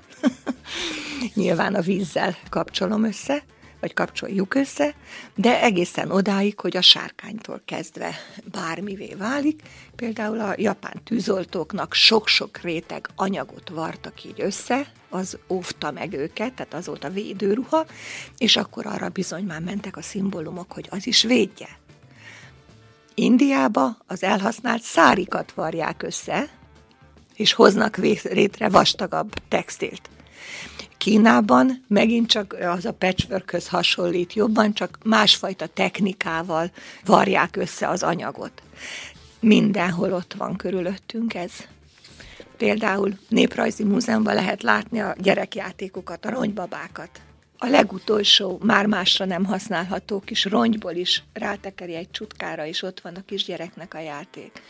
Nyilván 1.34 1.76
a 1.76 1.82
vízzel 1.82 2.36
kapcsolom 2.50 3.04
össze, 3.04 3.44
vagy 3.84 3.94
kapcsoljuk 3.94 4.56
össze, 4.56 4.96
de 5.36 5.62
egészen 5.62 6.12
odáig, 6.12 6.60
hogy 6.60 6.78
a 6.78 6.82
sárkánytól 6.82 7.62
kezdve 7.66 8.16
bármivé 8.52 9.14
válik. 9.18 9.62
Például 9.96 10.40
a 10.40 10.54
japán 10.58 11.04
tűzoltóknak 11.04 11.94
sok-sok 11.94 12.58
réteg 12.58 13.08
anyagot 13.16 13.70
vartak 13.70 14.24
így 14.24 14.42
össze, 14.42 14.92
az 15.10 15.38
óvta 15.48 15.92
meg 15.92 16.14
őket, 16.14 16.54
tehát 16.54 16.74
az 16.74 16.86
volt 16.86 17.04
a 17.04 17.10
védőruha, 17.10 17.86
és 18.38 18.56
akkor 18.56 18.86
arra 18.86 19.10
bizony 19.10 19.44
már 19.44 19.62
mentek 19.62 19.98
a 19.98 20.02
szimbólumok, 20.02 20.72
hogy 20.72 20.88
az 20.90 21.08
is 21.08 21.24
védje. 21.24 21.70
Indiába 23.14 23.98
az 24.08 24.24
elhasznált 24.24 24.82
szárikat 24.82 25.52
varják 25.52 26.04
össze, 26.04 26.50
és 27.36 27.54
hoznak 27.54 27.98
létre 28.24 28.70
vastagabb 28.70 29.34
textilt. 29.48 30.10
Kínában 31.04 31.84
megint 31.88 32.30
csak 32.30 32.56
az 32.76 32.86
a 32.86 32.94
patchwork 32.94 33.62
hasonlít 33.68 34.34
jobban, 34.34 34.74
csak 34.74 34.98
másfajta 35.04 35.68
technikával 35.68 36.72
varják 37.06 37.56
össze 37.56 37.88
az 37.88 38.04
anyagot. 38.04 38.62
Mindenhol 39.40 40.14
ott 40.14 40.34
van 40.34 40.56
körülöttünk 40.56 41.34
ez. 41.34 41.52
Például 42.58 43.18
Néprajzi 43.28 43.84
Múzeumban 43.84 44.34
lehet 44.34 44.64
látni 44.64 45.00
a 45.00 45.16
gyerekjátékokat, 45.18 46.26
a 46.26 46.30
ronybabákat. 46.30 47.22
A 47.58 47.68
legutolsó, 47.68 48.60
már 48.62 48.86
másra 48.86 49.26
nem 49.26 49.46
használható 49.46 50.20
kis 50.20 50.46
rongyból 50.46 50.94
is 50.94 51.24
rátekeri 51.34 51.96
egy 51.96 52.12
csutkára, 52.12 52.66
és 52.66 52.82
ott 52.82 53.00
van 53.02 53.16
a 53.16 53.26
kisgyereknek 53.26 53.94
a 53.94 54.00
játék. 54.00 54.62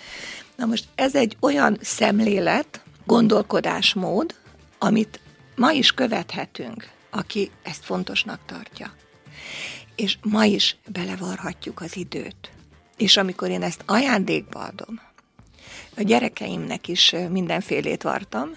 Na 0.56 0.66
most 0.66 0.86
ez 0.96 1.16
egy 1.16 1.38
olyan 1.40 1.78
szemlélet, 1.82 2.82
gondolkodásmód, 3.06 4.36
amit 4.78 5.22
ma 5.56 5.72
is 5.72 5.92
követhetünk, 5.92 6.90
aki 7.10 7.52
ezt 7.64 7.86
fontosnak 7.86 8.40
tartja. 8.46 8.94
És 9.96 10.18
ma 10.22 10.46
is 10.46 10.78
belevarhatjuk 10.88 11.82
az 11.82 11.98
időt. 11.98 12.52
És 12.98 13.18
amikor 13.18 13.50
én 13.50 13.64
ezt 13.64 13.84
ajándékba 13.86 14.60
adom, 14.60 15.02
a 15.98 16.02
gyerekeimnek 16.02 16.88
is 16.88 17.16
mindenfélét 17.30 18.02
vartam, 18.02 18.50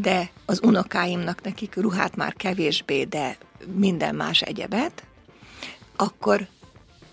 de 0.00 0.30
az 0.44 0.60
unokáimnak 0.62 1.42
nekik 1.42 1.74
ruhát 1.74 2.16
már 2.16 2.34
kevésbé, 2.34 3.04
de 3.04 3.36
minden 3.74 4.14
más 4.14 4.42
egyebet, 4.42 5.04
akkor 5.96 6.48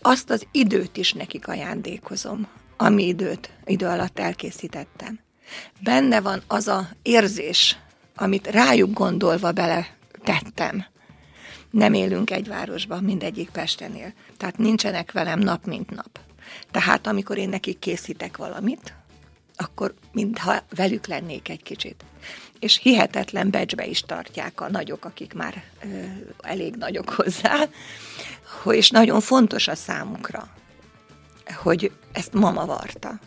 azt 0.02 0.30
az 0.30 0.48
időt 0.52 0.98
is 0.98 1.13
nekik 1.13 1.48
ajándékozom, 1.48 2.48
ami 2.78 3.08
időt, 3.08 3.54
idő 3.65 3.86
alatt 3.86 4.19
elkészítettem. 4.19 5.19
Benne 5.80 6.22
van 6.22 6.41
az 6.48 6.67
a 6.67 6.89
érzés, 7.02 7.78
amit 8.15 8.47
rájuk 8.47 8.93
gondolva 8.93 9.52
bele 9.52 9.88
tettem. 10.23 10.86
Nem 11.69 11.93
élünk 11.93 12.32
egy 12.32 12.47
városban, 12.47 13.04
mindegyik 13.04 13.49
Pestenél. 13.49 14.13
Tehát 14.38 14.58
nincsenek 14.58 15.12
velem 15.12 15.39
nap, 15.39 15.65
mint 15.65 15.89
nap. 15.89 16.19
Tehát 16.71 17.08
amikor 17.08 17.38
én 17.38 17.49
nekik 17.49 17.80
készítek 17.80 18.38
valamit, 18.38 18.93
akkor 19.56 19.93
mintha 20.12 20.62
velük 20.76 21.08
lennék 21.08 21.49
egy 21.49 21.63
kicsit. 21.63 22.04
És 22.60 22.80
hihetetlen 22.82 23.49
becsbe 23.49 23.86
is 23.86 24.02
tartják 24.02 24.62
a 24.62 24.69
nagyok, 24.69 25.06
akik 25.06 25.34
már 25.34 25.63
ö, 25.84 25.88
elég 26.41 26.76
nagyok 26.76 27.10
hozzá, 27.10 27.67
és 28.65 28.89
nagyon 28.89 29.21
fontos 29.21 29.67
a 29.67 29.76
számukra, 29.76 30.47
hogy 31.56 31.91
ezt 32.12 32.34
mama 32.34 32.65
varta. 32.65 33.19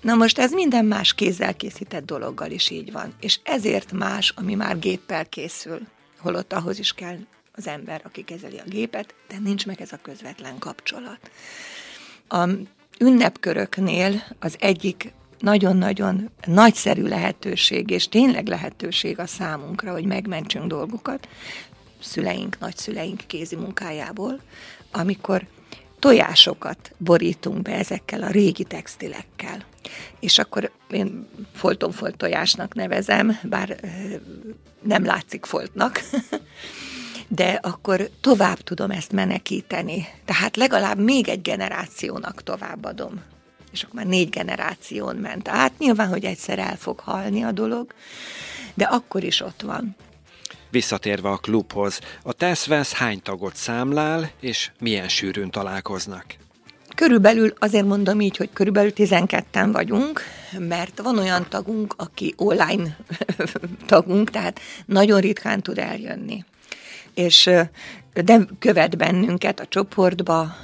Na 0.00 0.14
most 0.14 0.38
ez 0.38 0.52
minden 0.52 0.84
más 0.84 1.14
kézzel 1.14 1.56
készített 1.56 2.04
dologgal 2.04 2.50
is 2.50 2.70
így 2.70 2.92
van, 2.92 3.14
és 3.20 3.40
ezért 3.42 3.92
más, 3.92 4.32
ami 4.36 4.54
már 4.54 4.78
géppel 4.78 5.26
készül, 5.26 5.80
holott 6.18 6.52
ahhoz 6.52 6.78
is 6.78 6.92
kell 6.92 7.16
az 7.52 7.66
ember, 7.66 8.00
aki 8.04 8.24
kezeli 8.24 8.58
a 8.58 8.68
gépet, 8.68 9.14
de 9.28 9.38
nincs 9.38 9.66
meg 9.66 9.80
ez 9.80 9.92
a 9.92 9.98
közvetlen 10.02 10.58
kapcsolat. 10.58 11.30
A 12.28 12.48
ünnepköröknél 12.98 14.22
az 14.38 14.56
egyik 14.58 15.12
nagyon-nagyon 15.38 16.30
nagyszerű 16.46 17.02
lehetőség, 17.02 17.90
és 17.90 18.08
tényleg 18.08 18.46
lehetőség 18.46 19.18
a 19.18 19.26
számunkra, 19.26 19.92
hogy 19.92 20.04
megmentsünk 20.04 20.66
dolgokat, 20.66 21.28
szüleink, 22.00 22.58
nagyszüleink 22.58 23.20
kézi 23.26 23.56
munkájából, 23.56 24.40
amikor 24.90 25.46
tojásokat 25.98 26.92
borítunk 26.98 27.62
be 27.62 27.72
ezekkel 27.72 28.22
a 28.22 28.30
régi 28.30 28.64
textilekkel. 28.64 29.64
És 30.20 30.38
akkor 30.38 30.70
én 30.90 31.28
folton 31.54 31.92
folt 31.92 32.16
tojásnak 32.16 32.74
nevezem, 32.74 33.38
bár 33.42 33.80
nem 34.82 35.04
látszik 35.04 35.44
foltnak, 35.44 36.00
de 37.28 37.58
akkor 37.62 38.10
tovább 38.20 38.60
tudom 38.60 38.90
ezt 38.90 39.12
menekíteni. 39.12 40.06
Tehát 40.24 40.56
legalább 40.56 40.98
még 40.98 41.28
egy 41.28 41.42
generációnak 41.42 42.42
továbbadom. 42.42 43.22
És 43.72 43.82
akkor 43.82 43.94
már 43.94 44.06
négy 44.06 44.30
generáción 44.30 45.16
ment 45.16 45.48
át. 45.48 45.78
Nyilván, 45.78 46.08
hogy 46.08 46.24
egyszer 46.24 46.58
el 46.58 46.76
fog 46.76 47.00
halni 47.00 47.42
a 47.42 47.52
dolog, 47.52 47.94
de 48.74 48.84
akkor 48.84 49.24
is 49.24 49.40
ott 49.40 49.60
van. 49.62 49.96
Visszatérve 50.70 51.28
a 51.28 51.36
klubhoz, 51.36 52.00
a 52.22 52.32
Teszvesz 52.32 52.92
hány 52.92 53.22
tagot 53.22 53.56
számlál, 53.56 54.30
és 54.40 54.70
milyen 54.78 55.08
sűrűn 55.08 55.50
találkoznak? 55.50 56.24
Körülbelül 57.00 57.52
azért 57.58 57.86
mondom 57.86 58.20
így, 58.20 58.36
hogy 58.36 58.50
körülbelül 58.52 58.92
12-en 58.96 59.68
vagyunk, 59.72 60.22
mert 60.58 61.00
van 61.02 61.18
olyan 61.18 61.46
tagunk, 61.48 61.94
aki 61.96 62.34
online 62.36 62.96
tagunk, 63.86 64.30
tehát 64.30 64.60
nagyon 64.86 65.20
ritkán 65.20 65.60
tud 65.62 65.78
eljönni. 65.78 66.44
És 67.14 67.50
de 68.14 68.38
követ 68.58 68.96
bennünket 68.96 69.60
a 69.60 69.66
csoportba, 69.66 70.56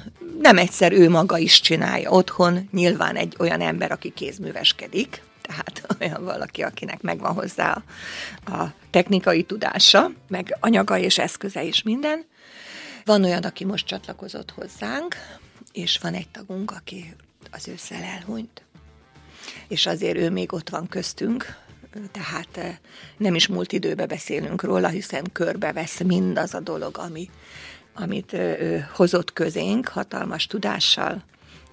nem 0.42 0.58
egyszer 0.58 0.92
ő 0.92 1.10
maga 1.10 1.38
is 1.38 1.60
csinálja 1.60 2.10
otthon, 2.10 2.68
nyilván 2.72 3.16
egy 3.16 3.34
olyan 3.38 3.60
ember, 3.60 3.92
aki 3.92 4.10
kézműveskedik, 4.10 5.22
tehát 5.42 5.86
olyan 6.00 6.24
valaki, 6.24 6.62
akinek 6.62 7.02
megvan 7.02 7.34
hozzá 7.34 7.82
a, 8.44 8.52
a 8.52 8.72
technikai 8.90 9.42
tudása, 9.42 10.10
meg 10.28 10.56
anyaga 10.60 10.98
és 10.98 11.18
eszköze 11.18 11.62
is 11.62 11.82
minden. 11.82 12.24
Van 13.04 13.24
olyan, 13.24 13.42
aki 13.42 13.64
most 13.64 13.86
csatlakozott 13.86 14.50
hozzánk, 14.50 15.16
és 15.76 15.98
van 15.98 16.14
egy 16.14 16.28
tagunk, 16.28 16.70
aki 16.70 17.14
az 17.50 17.68
ősszel 17.68 18.02
elhunyt. 18.02 18.62
És 19.68 19.86
azért 19.86 20.16
ő 20.16 20.30
még 20.30 20.52
ott 20.52 20.68
van 20.68 20.88
köztünk, 20.88 21.56
tehát 22.12 22.56
eh, 22.56 22.76
nem 23.16 23.34
is 23.34 23.46
múlt 23.46 23.72
időbe 23.72 24.06
beszélünk 24.06 24.62
róla, 24.62 24.88
hiszen 24.88 25.32
körbevesz 25.32 26.00
mindaz 26.00 26.54
a 26.54 26.60
dolog, 26.60 26.98
ami, 26.98 27.30
amit 27.94 28.32
ő 28.32 28.88
hozott 28.92 29.32
közénk, 29.32 29.88
hatalmas 29.88 30.46
tudással, 30.46 31.24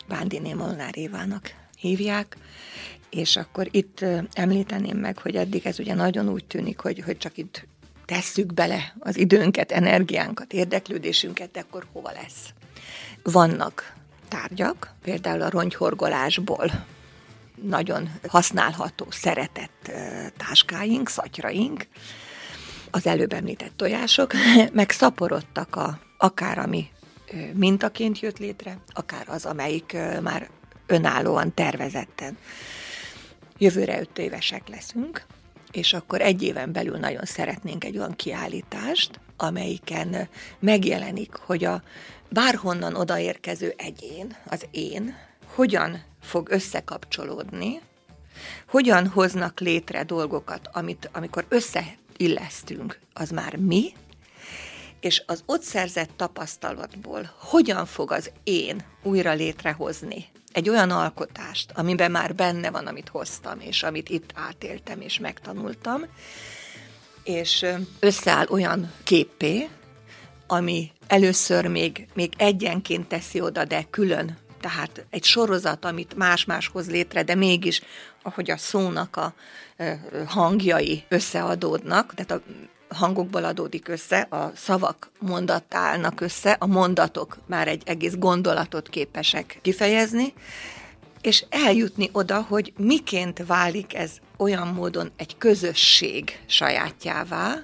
Bándiné 0.07 0.53
Molnár 0.53 0.97
Évának 0.97 1.53
hívják, 1.77 2.37
és 3.09 3.35
akkor 3.35 3.67
itt 3.71 4.05
említeném 4.33 4.97
meg, 4.97 5.17
hogy 5.17 5.35
eddig 5.35 5.65
ez 5.65 5.79
ugye 5.79 5.93
nagyon 5.93 6.29
úgy 6.29 6.45
tűnik, 6.45 6.79
hogy, 6.79 6.99
hogy 6.99 7.17
csak 7.17 7.37
itt 7.37 7.65
tesszük 8.05 8.53
bele 8.53 8.95
az 8.99 9.17
időnket, 9.17 9.71
energiánkat, 9.71 10.53
érdeklődésünket, 10.53 11.51
de 11.51 11.59
akkor 11.59 11.85
hova 11.91 12.11
lesz? 12.11 12.53
Vannak 13.23 13.93
tárgyak, 14.27 14.93
például 15.01 15.41
a 15.41 15.49
rongyhorgolásból 15.49 16.85
nagyon 17.61 18.09
használható, 18.27 19.07
szeretett 19.09 19.91
táskáink, 20.37 21.09
szatyraink, 21.09 21.87
az 22.91 23.07
előbb 23.07 23.33
említett 23.33 23.77
tojások, 23.77 24.31
meg 24.71 24.91
szaporodtak 24.91 25.75
a, 25.75 25.99
akár 26.17 26.57
ami 26.57 26.89
mintaként 27.53 28.19
jött 28.19 28.37
létre, 28.37 28.77
akár 28.87 29.25
az, 29.27 29.45
amelyik 29.45 29.97
már 30.21 30.49
önállóan 30.85 31.53
tervezetten. 31.53 32.37
Jövőre 33.57 33.99
öt 33.99 34.17
évesek 34.17 34.67
leszünk, 34.67 35.25
és 35.73 35.93
akkor 35.93 36.21
egy 36.21 36.41
éven 36.41 36.71
belül 36.71 36.97
nagyon 36.97 37.25
szeretnénk 37.25 37.83
egy 37.83 37.97
olyan 37.97 38.15
kiállítást, 38.15 39.19
amelyiken 39.37 40.29
megjelenik, 40.59 41.35
hogy 41.35 41.63
a 41.63 41.83
bárhonnan 42.29 42.95
odaérkező 42.95 43.73
egyén, 43.77 44.35
az 44.45 44.65
én, 44.71 45.15
hogyan 45.45 46.03
fog 46.21 46.49
összekapcsolódni, 46.51 47.81
hogyan 48.67 49.07
hoznak 49.07 49.59
létre 49.59 50.03
dolgokat, 50.03 50.69
amit 50.71 51.09
amikor 51.13 51.45
összeillesztünk, 51.49 52.99
az 53.13 53.29
már 53.29 53.55
mi, 53.55 53.93
és 54.99 55.23
az 55.25 55.43
ott 55.45 55.61
szerzett 55.61 56.09
tapasztalatból 56.15 57.31
hogyan 57.39 57.85
fog 57.85 58.11
az 58.11 58.31
én 58.43 58.83
újra 59.03 59.33
létrehozni 59.33 60.25
egy 60.53 60.69
olyan 60.69 60.91
alkotást, 60.91 61.71
amiben 61.75 62.11
már 62.11 62.35
benne 62.35 62.71
van, 62.71 62.87
amit 62.87 63.09
hoztam, 63.09 63.59
és 63.59 63.83
amit 63.83 64.09
itt 64.09 64.31
átéltem 64.35 65.01
és 65.01 65.19
megtanultam, 65.19 66.05
és 67.23 67.65
összeáll 67.99 68.45
olyan 68.49 68.91
képé, 69.03 69.69
ami 70.47 70.91
először 71.07 71.67
még, 71.67 72.07
még 72.13 72.33
egyenként 72.37 73.07
teszi 73.07 73.41
oda, 73.41 73.65
de 73.65 73.83
külön, 73.89 74.37
tehát 74.61 75.05
egy 75.09 75.23
sorozat, 75.23 75.85
amit 75.85 76.15
más-más 76.15 76.67
hoz 76.67 76.89
létre, 76.89 77.23
de 77.23 77.35
mégis, 77.35 77.81
ahogy 78.21 78.51
a 78.51 78.57
szónak 78.57 79.15
a 79.15 79.33
hangjai 80.27 81.03
összeadódnak, 81.09 82.13
tehát 82.13 82.31
a 82.31 82.41
hangokból 82.93 83.43
adódik 83.43 83.87
össze, 83.87 84.19
a 84.19 84.51
szavak 84.55 85.11
mondatálnak 85.19 86.21
össze, 86.21 86.55
a 86.59 86.65
mondatok 86.65 87.37
már 87.45 87.67
egy 87.67 87.81
egész 87.85 88.15
gondolatot 88.17 88.89
képesek 88.89 89.59
kifejezni, 89.61 90.33
és 91.21 91.45
eljutni 91.49 92.09
oda, 92.11 92.41
hogy 92.41 92.73
miként 92.77 93.45
válik 93.45 93.93
ez 93.93 94.11
olyan 94.37 94.67
módon 94.67 95.11
egy 95.17 95.37
közösség 95.37 96.43
sajátjává, 96.45 97.55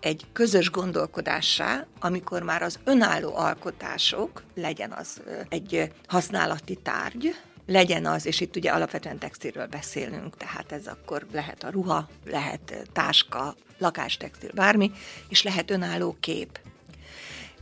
egy 0.00 0.26
közös 0.32 0.70
gondolkodássá, 0.70 1.86
amikor 2.00 2.42
már 2.42 2.62
az 2.62 2.78
önálló 2.84 3.36
alkotások, 3.36 4.42
legyen 4.54 4.92
az 4.92 5.20
egy 5.48 5.92
használati 6.06 6.74
tárgy, 6.74 7.34
legyen 7.70 8.06
az, 8.06 8.26
és 8.26 8.40
itt 8.40 8.56
ugye 8.56 8.70
alapvetően 8.70 9.18
textilről 9.18 9.66
beszélünk, 9.66 10.36
tehát 10.36 10.72
ez 10.72 10.86
akkor 10.86 11.26
lehet 11.32 11.64
a 11.64 11.70
ruha, 11.70 12.08
lehet 12.26 12.88
táska, 12.92 13.54
lakástextil, 13.78 14.50
bármi, 14.54 14.90
és 15.28 15.42
lehet 15.42 15.70
önálló 15.70 16.16
kép. 16.20 16.60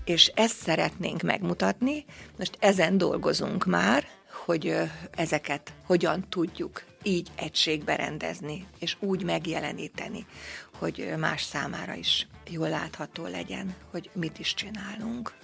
És 0.04 0.32
ezt 0.34 0.56
szeretnénk 0.56 1.22
megmutatni, 1.22 2.04
most 2.38 2.56
ezen 2.60 2.98
dolgozunk 2.98 3.64
már, 3.64 4.06
hogy 4.44 4.76
ezeket 5.10 5.72
hogyan 5.86 6.24
tudjuk 6.28 6.84
így 7.02 7.28
egységbe 7.34 7.96
rendezni, 7.96 8.66
és 8.78 8.96
úgy 9.00 9.24
megjeleníteni, 9.24 10.26
hogy 10.78 11.12
más 11.18 11.42
számára 11.42 11.94
is 11.94 12.26
jól 12.50 12.68
látható 12.68 13.26
legyen, 13.26 13.74
hogy 13.90 14.10
mit 14.12 14.38
is 14.38 14.54
csinálunk. 14.54 15.37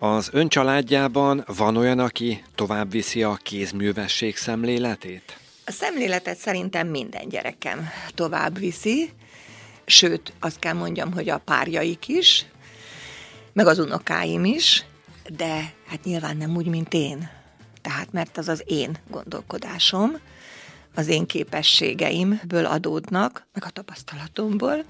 Az 0.00 0.28
ön 0.32 0.48
családjában 0.48 1.44
van 1.46 1.76
olyan, 1.76 1.98
aki 1.98 2.42
tovább 2.54 2.90
viszi 2.90 3.22
a 3.22 3.38
kézművesség 3.42 4.36
szemléletét? 4.36 5.38
A 5.66 5.70
szemléletet 5.70 6.36
szerintem 6.36 6.86
minden 6.88 7.28
gyerekem 7.28 7.88
tovább 8.14 8.58
viszi, 8.58 9.10
sőt, 9.86 10.32
azt 10.40 10.58
kell 10.58 10.72
mondjam, 10.72 11.12
hogy 11.12 11.28
a 11.28 11.38
párjaik 11.38 12.08
is, 12.08 12.46
meg 13.52 13.66
az 13.66 13.78
unokáim 13.78 14.44
is, 14.44 14.84
de 15.36 15.72
hát 15.86 16.04
nyilván 16.04 16.36
nem 16.36 16.56
úgy, 16.56 16.66
mint 16.66 16.94
én. 16.94 17.30
Tehát, 17.82 18.12
mert 18.12 18.38
az 18.38 18.48
az 18.48 18.62
én 18.66 18.96
gondolkodásom, 19.10 20.18
az 20.94 21.08
én 21.08 21.26
képességeimből 21.26 22.66
adódnak, 22.66 23.46
meg 23.52 23.64
a 23.64 23.70
tapasztalatomból, 23.70 24.84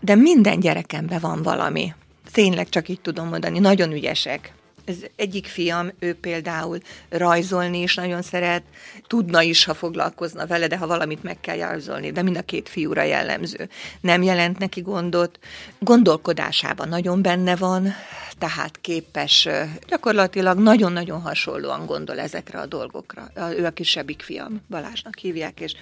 de 0.00 0.14
minden 0.14 0.60
gyerekemben 0.60 1.20
van 1.20 1.42
valami. 1.42 1.94
Tényleg 2.38 2.68
csak 2.68 2.88
így 2.88 3.00
tudom 3.00 3.28
mondani, 3.28 3.58
nagyon 3.58 3.92
ügyesek. 3.92 4.52
Ez 4.84 4.96
egyik 5.16 5.46
fiam, 5.46 5.92
ő 5.98 6.14
például 6.14 6.78
rajzolni 7.08 7.80
is 7.80 7.94
nagyon 7.94 8.22
szeret, 8.22 8.62
tudna 9.06 9.42
is, 9.42 9.64
ha 9.64 9.74
foglalkozna 9.74 10.46
vele, 10.46 10.66
de 10.66 10.76
ha 10.76 10.86
valamit 10.86 11.22
meg 11.22 11.40
kell 11.40 11.56
rajzolni, 11.56 12.10
de 12.10 12.22
mind 12.22 12.36
a 12.36 12.42
két 12.42 12.68
fiúra 12.68 13.02
jellemző. 13.02 13.68
Nem 14.00 14.22
jelent 14.22 14.58
neki 14.58 14.80
gondot, 14.80 15.38
gondolkodásában 15.78 16.88
nagyon 16.88 17.22
benne 17.22 17.56
van, 17.56 17.94
tehát 18.38 18.80
képes, 18.80 19.48
gyakorlatilag 19.88 20.58
nagyon-nagyon 20.58 21.20
hasonlóan 21.20 21.86
gondol 21.86 22.18
ezekre 22.18 22.58
a 22.58 22.66
dolgokra. 22.66 23.30
Ő 23.56 23.64
a 23.64 23.70
kisebbik 23.70 24.22
fiam, 24.22 24.60
Balázsnak 24.68 25.18
hívják, 25.18 25.60
és, 25.60 25.74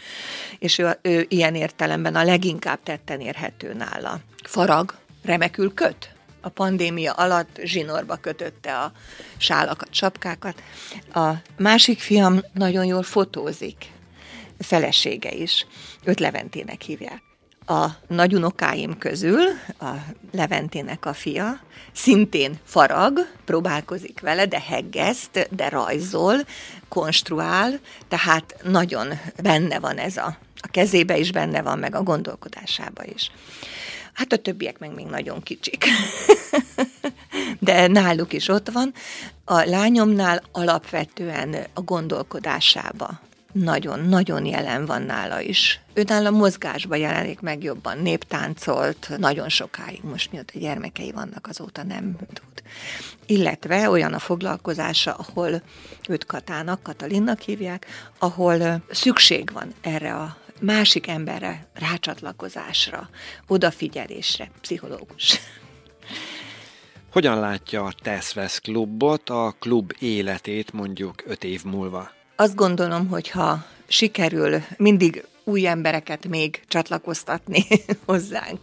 és 0.58 0.78
ő, 0.78 0.98
ő 1.02 1.26
ilyen 1.28 1.54
értelemben 1.54 2.14
a 2.14 2.24
leginkább 2.24 2.78
tetten 2.82 3.20
érhető 3.20 3.74
nála. 3.74 4.20
Farag, 4.44 4.94
remekül 5.22 5.74
köt, 5.74 6.15
a 6.46 6.48
pandémia 6.48 7.12
alatt 7.12 7.60
zsinorba 7.64 8.16
kötötte 8.16 8.78
a 8.78 8.92
sálakat, 9.36 9.88
sapkákat. 9.90 10.62
A 11.12 11.30
másik 11.58 12.00
fiam 12.00 12.40
nagyon 12.52 12.84
jól 12.84 13.02
fotózik, 13.02 13.86
felesége 14.58 15.32
is, 15.32 15.66
őt 16.04 16.20
Leventének 16.20 16.82
hívják. 16.82 17.22
A 17.66 17.86
nagyunokáim 18.06 18.98
közül 18.98 19.42
a 19.80 19.90
Leventének 20.32 21.06
a 21.06 21.12
fia 21.12 21.60
szintén 21.92 22.58
farag, 22.64 23.18
próbálkozik 23.44 24.20
vele, 24.20 24.46
de 24.46 24.60
heggeszt, 24.60 25.48
de 25.50 25.68
rajzol, 25.68 26.36
konstruál, 26.88 27.80
tehát 28.08 28.54
nagyon 28.62 29.08
benne 29.42 29.78
van 29.78 29.98
ez 29.98 30.16
a, 30.16 30.38
a 30.60 30.68
kezébe 30.70 31.18
is 31.18 31.32
benne 31.32 31.62
van, 31.62 31.78
meg 31.78 31.94
a 31.94 32.02
gondolkodásába 32.02 33.04
is. 33.04 33.30
Hát 34.16 34.32
a 34.32 34.36
többiek 34.36 34.78
meg 34.78 34.94
még 34.94 35.06
nagyon 35.06 35.42
kicsik. 35.42 35.84
De 37.58 37.86
náluk 37.86 38.32
is 38.32 38.48
ott 38.48 38.70
van. 38.70 38.92
A 39.44 39.64
lányomnál 39.64 40.42
alapvetően 40.52 41.56
a 41.74 41.80
gondolkodásába 41.80 43.20
nagyon-nagyon 43.52 44.46
jelen 44.46 44.86
van 44.86 45.02
nála 45.02 45.40
is. 45.40 45.80
Ő 45.94 46.02
nála 46.06 46.30
mozgásba 46.30 46.94
jelenik 46.94 47.40
meg 47.40 47.62
jobban, 47.62 47.98
néptáncolt 47.98 49.10
nagyon 49.18 49.48
sokáig, 49.48 50.00
most 50.02 50.32
mióta 50.32 50.58
gyermekei 50.58 51.12
vannak, 51.12 51.46
azóta 51.46 51.82
nem 51.82 52.16
tud. 52.32 52.62
Illetve 53.26 53.90
olyan 53.90 54.12
a 54.12 54.18
foglalkozása, 54.18 55.14
ahol 55.14 55.62
őt 56.08 56.26
Katának, 56.26 56.82
Katalinnak 56.82 57.40
hívják, 57.40 57.86
ahol 58.18 58.82
szükség 58.90 59.52
van 59.52 59.74
erre 59.80 60.14
a 60.14 60.36
másik 60.60 61.06
emberre 61.06 61.68
rácsatlakozásra, 61.74 63.08
odafigyelésre, 63.46 64.50
pszichológus. 64.60 65.40
Hogyan 67.12 67.40
látja 67.40 67.84
a 67.84 67.92
Teszvesz 68.02 68.58
klubot, 68.58 69.30
a 69.30 69.54
klub 69.58 69.92
életét 69.98 70.72
mondjuk 70.72 71.22
öt 71.26 71.44
év 71.44 71.64
múlva? 71.64 72.10
Azt 72.36 72.54
gondolom, 72.54 73.08
hogy 73.08 73.30
ha 73.30 73.66
sikerül 73.86 74.62
mindig 74.76 75.26
új 75.44 75.66
embereket 75.66 76.26
még 76.28 76.62
csatlakoztatni 76.68 77.66
hozzánk. 78.06 78.58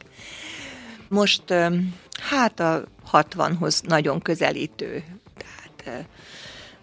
Most 1.07 1.43
hát 2.21 2.59
a 2.59 2.83
60-hoz 3.11 3.81
nagyon 3.81 4.21
közelítő, 4.21 5.03
tehát 5.37 6.05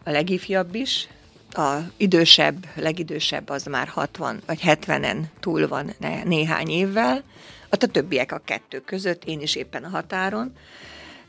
a 0.05 0.11
legifjabb 0.11 0.75
is, 0.75 1.09
a 1.54 1.90
idősebb, 1.96 2.66
legidősebb 2.74 3.48
az 3.48 3.64
már 3.64 3.88
60 3.88 4.42
vagy 4.46 4.60
70-en 4.64 5.22
túl 5.40 5.68
van 5.68 5.94
néhány 6.24 6.68
évvel, 6.68 7.24
a 7.68 7.76
többiek 7.76 8.32
a 8.32 8.42
kettő 8.44 8.80
között, 8.80 9.24
én 9.24 9.40
is 9.40 9.54
éppen 9.54 9.84
a 9.84 9.88
határon. 9.88 10.52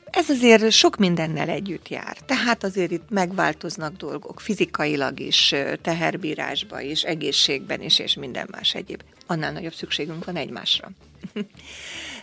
Ez 0.05 0.29
azért 0.29 0.71
sok 0.71 0.97
mindennel 0.97 1.49
együtt 1.49 1.89
jár. 1.89 2.17
Tehát 2.25 2.63
azért 2.63 2.91
itt 2.91 3.09
megváltoznak 3.09 3.95
dolgok, 3.95 4.39
fizikailag 4.39 5.19
is, 5.19 5.55
teherbírásba 5.81 6.81
is, 6.81 7.03
egészségben 7.03 7.81
is, 7.81 7.99
és 7.99 8.13
minden 8.13 8.47
más 8.51 8.75
egyéb. 8.75 9.01
Annál 9.27 9.51
nagyobb 9.51 9.73
szükségünk 9.73 10.25
van 10.25 10.35
egymásra. 10.35 10.91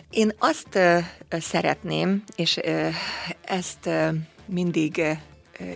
Én 0.09 0.31
azt 0.37 0.79
szeretném, 1.31 2.23
és 2.35 2.59
ezt 3.41 3.89
mindig 4.45 5.01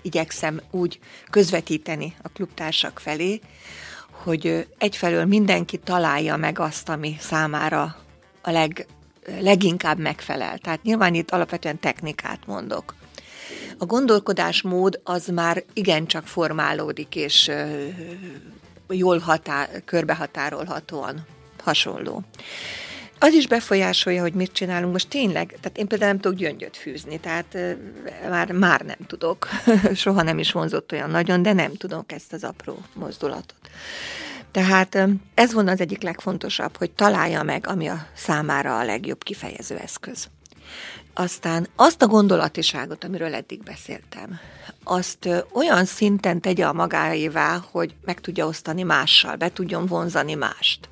igyekszem 0.02 0.62
úgy 0.72 1.00
közvetíteni 1.30 2.16
a 2.22 2.28
klubtársak 2.28 3.00
felé, 3.00 3.40
hogy 4.12 4.68
egyfelől 4.78 5.26
mindenki 5.26 5.78
találja 5.78 6.36
meg 6.36 6.60
azt, 6.60 6.90
ami 6.90 7.16
számára 7.20 7.96
a 8.42 8.52
leg, 8.52 8.88
leginkább 9.40 10.00
megfelel. 10.00 10.58
Tehát 10.58 10.84
nyilván 10.84 11.14
itt 11.14 11.32
alapvetően 11.32 11.80
technikát 11.80 12.46
mondok. 12.46 12.96
A 13.78 13.86
gondolkodásmód 13.86 15.00
az 15.04 15.28
már 15.28 15.64
igencsak 15.74 16.28
formálódik, 16.28 17.16
és 17.16 17.52
jól 18.90 19.18
határ, 19.18 19.82
körbehatárolhatóan 19.86 21.26
hasonló 21.64 22.24
az 23.24 23.34
is 23.34 23.48
befolyásolja, 23.48 24.22
hogy 24.22 24.34
mit 24.34 24.52
csinálunk. 24.52 24.92
Most 24.92 25.10
tényleg, 25.10 25.58
tehát 25.62 25.78
én 25.78 25.88
például 25.88 26.12
nem 26.12 26.20
tudok 26.22 26.38
gyöngyöt 26.38 26.78
fűzni, 26.78 27.20
tehát 27.20 27.58
már, 28.30 28.52
már 28.52 28.82
nem 28.82 28.98
tudok. 29.08 29.48
Soha 29.96 30.22
nem 30.22 30.40
is 30.40 30.52
vonzott 30.52 30.92
olyan 30.92 31.10
nagyon, 31.10 31.42
de 31.42 31.54
nem 31.54 31.74
tudok 31.74 32.12
ezt 32.12 32.34
az 32.34 32.44
apró 32.44 32.78
mozdulatot. 32.94 33.70
Tehát 34.52 34.98
ez 35.34 35.54
volna 35.54 35.72
az 35.72 35.80
egyik 35.80 36.02
legfontosabb, 36.02 36.78
hogy 36.78 36.92
találja 36.92 37.44
meg, 37.44 37.68
ami 37.68 37.88
a 37.88 38.08
számára 38.14 38.80
a 38.80 38.84
legjobb 38.84 39.24
kifejező 39.24 39.78
eszköz. 39.78 40.28
Aztán 41.14 41.68
azt 41.76 42.02
a 42.02 42.08
gondolatiságot, 42.08 43.04
amiről 43.04 43.34
eddig 43.34 43.64
beszéltem, 43.64 44.40
azt 44.84 45.30
olyan 45.52 45.86
szinten 45.86 46.42
tegye 46.42 46.66
a 46.66 46.74
magáévá, 46.74 47.64
hogy 47.72 47.96
meg 48.06 48.22
tudja 48.22 48.48
osztani 48.48 48.84
mással, 48.84 49.36
be 49.36 49.52
tudjon 49.52 49.86
vonzani 49.86 50.34
mást. 50.34 50.92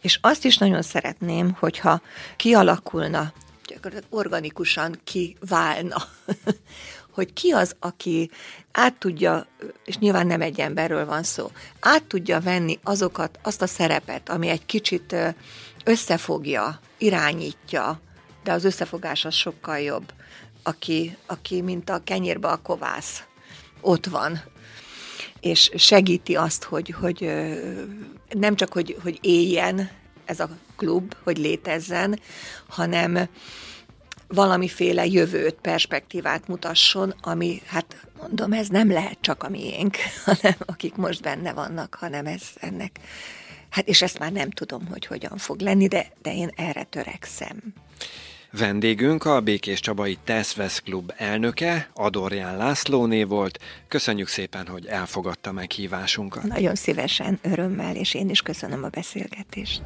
És 0.00 0.18
azt 0.22 0.44
is 0.44 0.58
nagyon 0.58 0.82
szeretném, 0.82 1.56
hogyha 1.58 2.00
kialakulna, 2.36 3.32
gyakorlatilag 3.66 4.14
organikusan 4.14 5.00
kiválna, 5.04 5.96
hogy 7.14 7.32
ki 7.32 7.50
az, 7.50 7.76
aki 7.80 8.30
át 8.72 8.94
tudja, 8.94 9.46
és 9.84 9.98
nyilván 9.98 10.26
nem 10.26 10.40
egy 10.40 10.60
emberről 10.60 11.06
van 11.06 11.22
szó, 11.22 11.50
át 11.80 12.04
tudja 12.04 12.40
venni 12.40 12.78
azokat, 12.82 13.38
azt 13.42 13.62
a 13.62 13.66
szerepet, 13.66 14.28
ami 14.28 14.48
egy 14.48 14.66
kicsit 14.66 15.16
összefogja, 15.84 16.80
irányítja, 16.98 18.00
de 18.44 18.52
az 18.52 18.64
összefogás 18.64 19.24
az 19.24 19.34
sokkal 19.34 19.78
jobb, 19.78 20.12
aki, 20.62 21.16
aki 21.26 21.60
mint 21.62 21.90
a 21.90 22.00
kenyérbe 22.04 22.48
a 22.48 22.62
kovász, 22.62 23.24
ott 23.80 24.06
van, 24.06 24.40
és 25.40 25.70
segíti 25.74 26.36
azt, 26.36 26.62
hogy, 26.62 26.90
hogy 27.00 27.32
nem 28.30 28.56
csak, 28.56 28.72
hogy, 28.72 28.96
hogy 29.02 29.18
éljen 29.20 29.90
ez 30.24 30.40
a 30.40 30.48
klub, 30.76 31.14
hogy 31.22 31.38
létezzen, 31.38 32.20
hanem 32.68 33.28
valamiféle 34.28 35.06
jövőt, 35.06 35.54
perspektívát 35.54 36.48
mutasson, 36.48 37.14
ami, 37.20 37.62
hát 37.66 38.06
mondom, 38.20 38.52
ez 38.52 38.68
nem 38.68 38.90
lehet 38.90 39.18
csak 39.20 39.42
a 39.42 39.48
miénk, 39.48 39.96
hanem 40.24 40.56
akik 40.58 40.94
most 40.94 41.22
benne 41.22 41.52
vannak, 41.52 41.94
hanem 41.94 42.26
ez 42.26 42.42
ennek, 42.54 43.00
hát 43.70 43.88
és 43.88 44.02
ezt 44.02 44.18
már 44.18 44.32
nem 44.32 44.50
tudom, 44.50 44.86
hogy 44.86 45.06
hogyan 45.06 45.36
fog 45.36 45.60
lenni, 45.60 45.86
de, 45.86 46.12
de 46.22 46.34
én 46.34 46.50
erre 46.56 46.82
törekszem. 46.82 47.62
Vendégünk 48.58 49.24
a 49.24 49.40
Békés 49.40 49.80
Csabai 49.80 50.18
Teszvesz 50.24 50.78
Klub 50.78 51.12
elnöke, 51.16 51.88
Adorján 51.94 52.56
Lászlóné 52.56 53.22
volt. 53.22 53.58
Köszönjük 53.88 54.28
szépen, 54.28 54.66
hogy 54.66 54.86
elfogadta 54.86 55.52
meghívásunkat. 55.52 56.42
Nagyon 56.42 56.74
szívesen, 56.74 57.38
örömmel, 57.42 57.96
és 57.96 58.14
én 58.14 58.28
is 58.30 58.42
köszönöm 58.42 58.84
a 58.84 58.88
beszélgetést. 58.88 59.80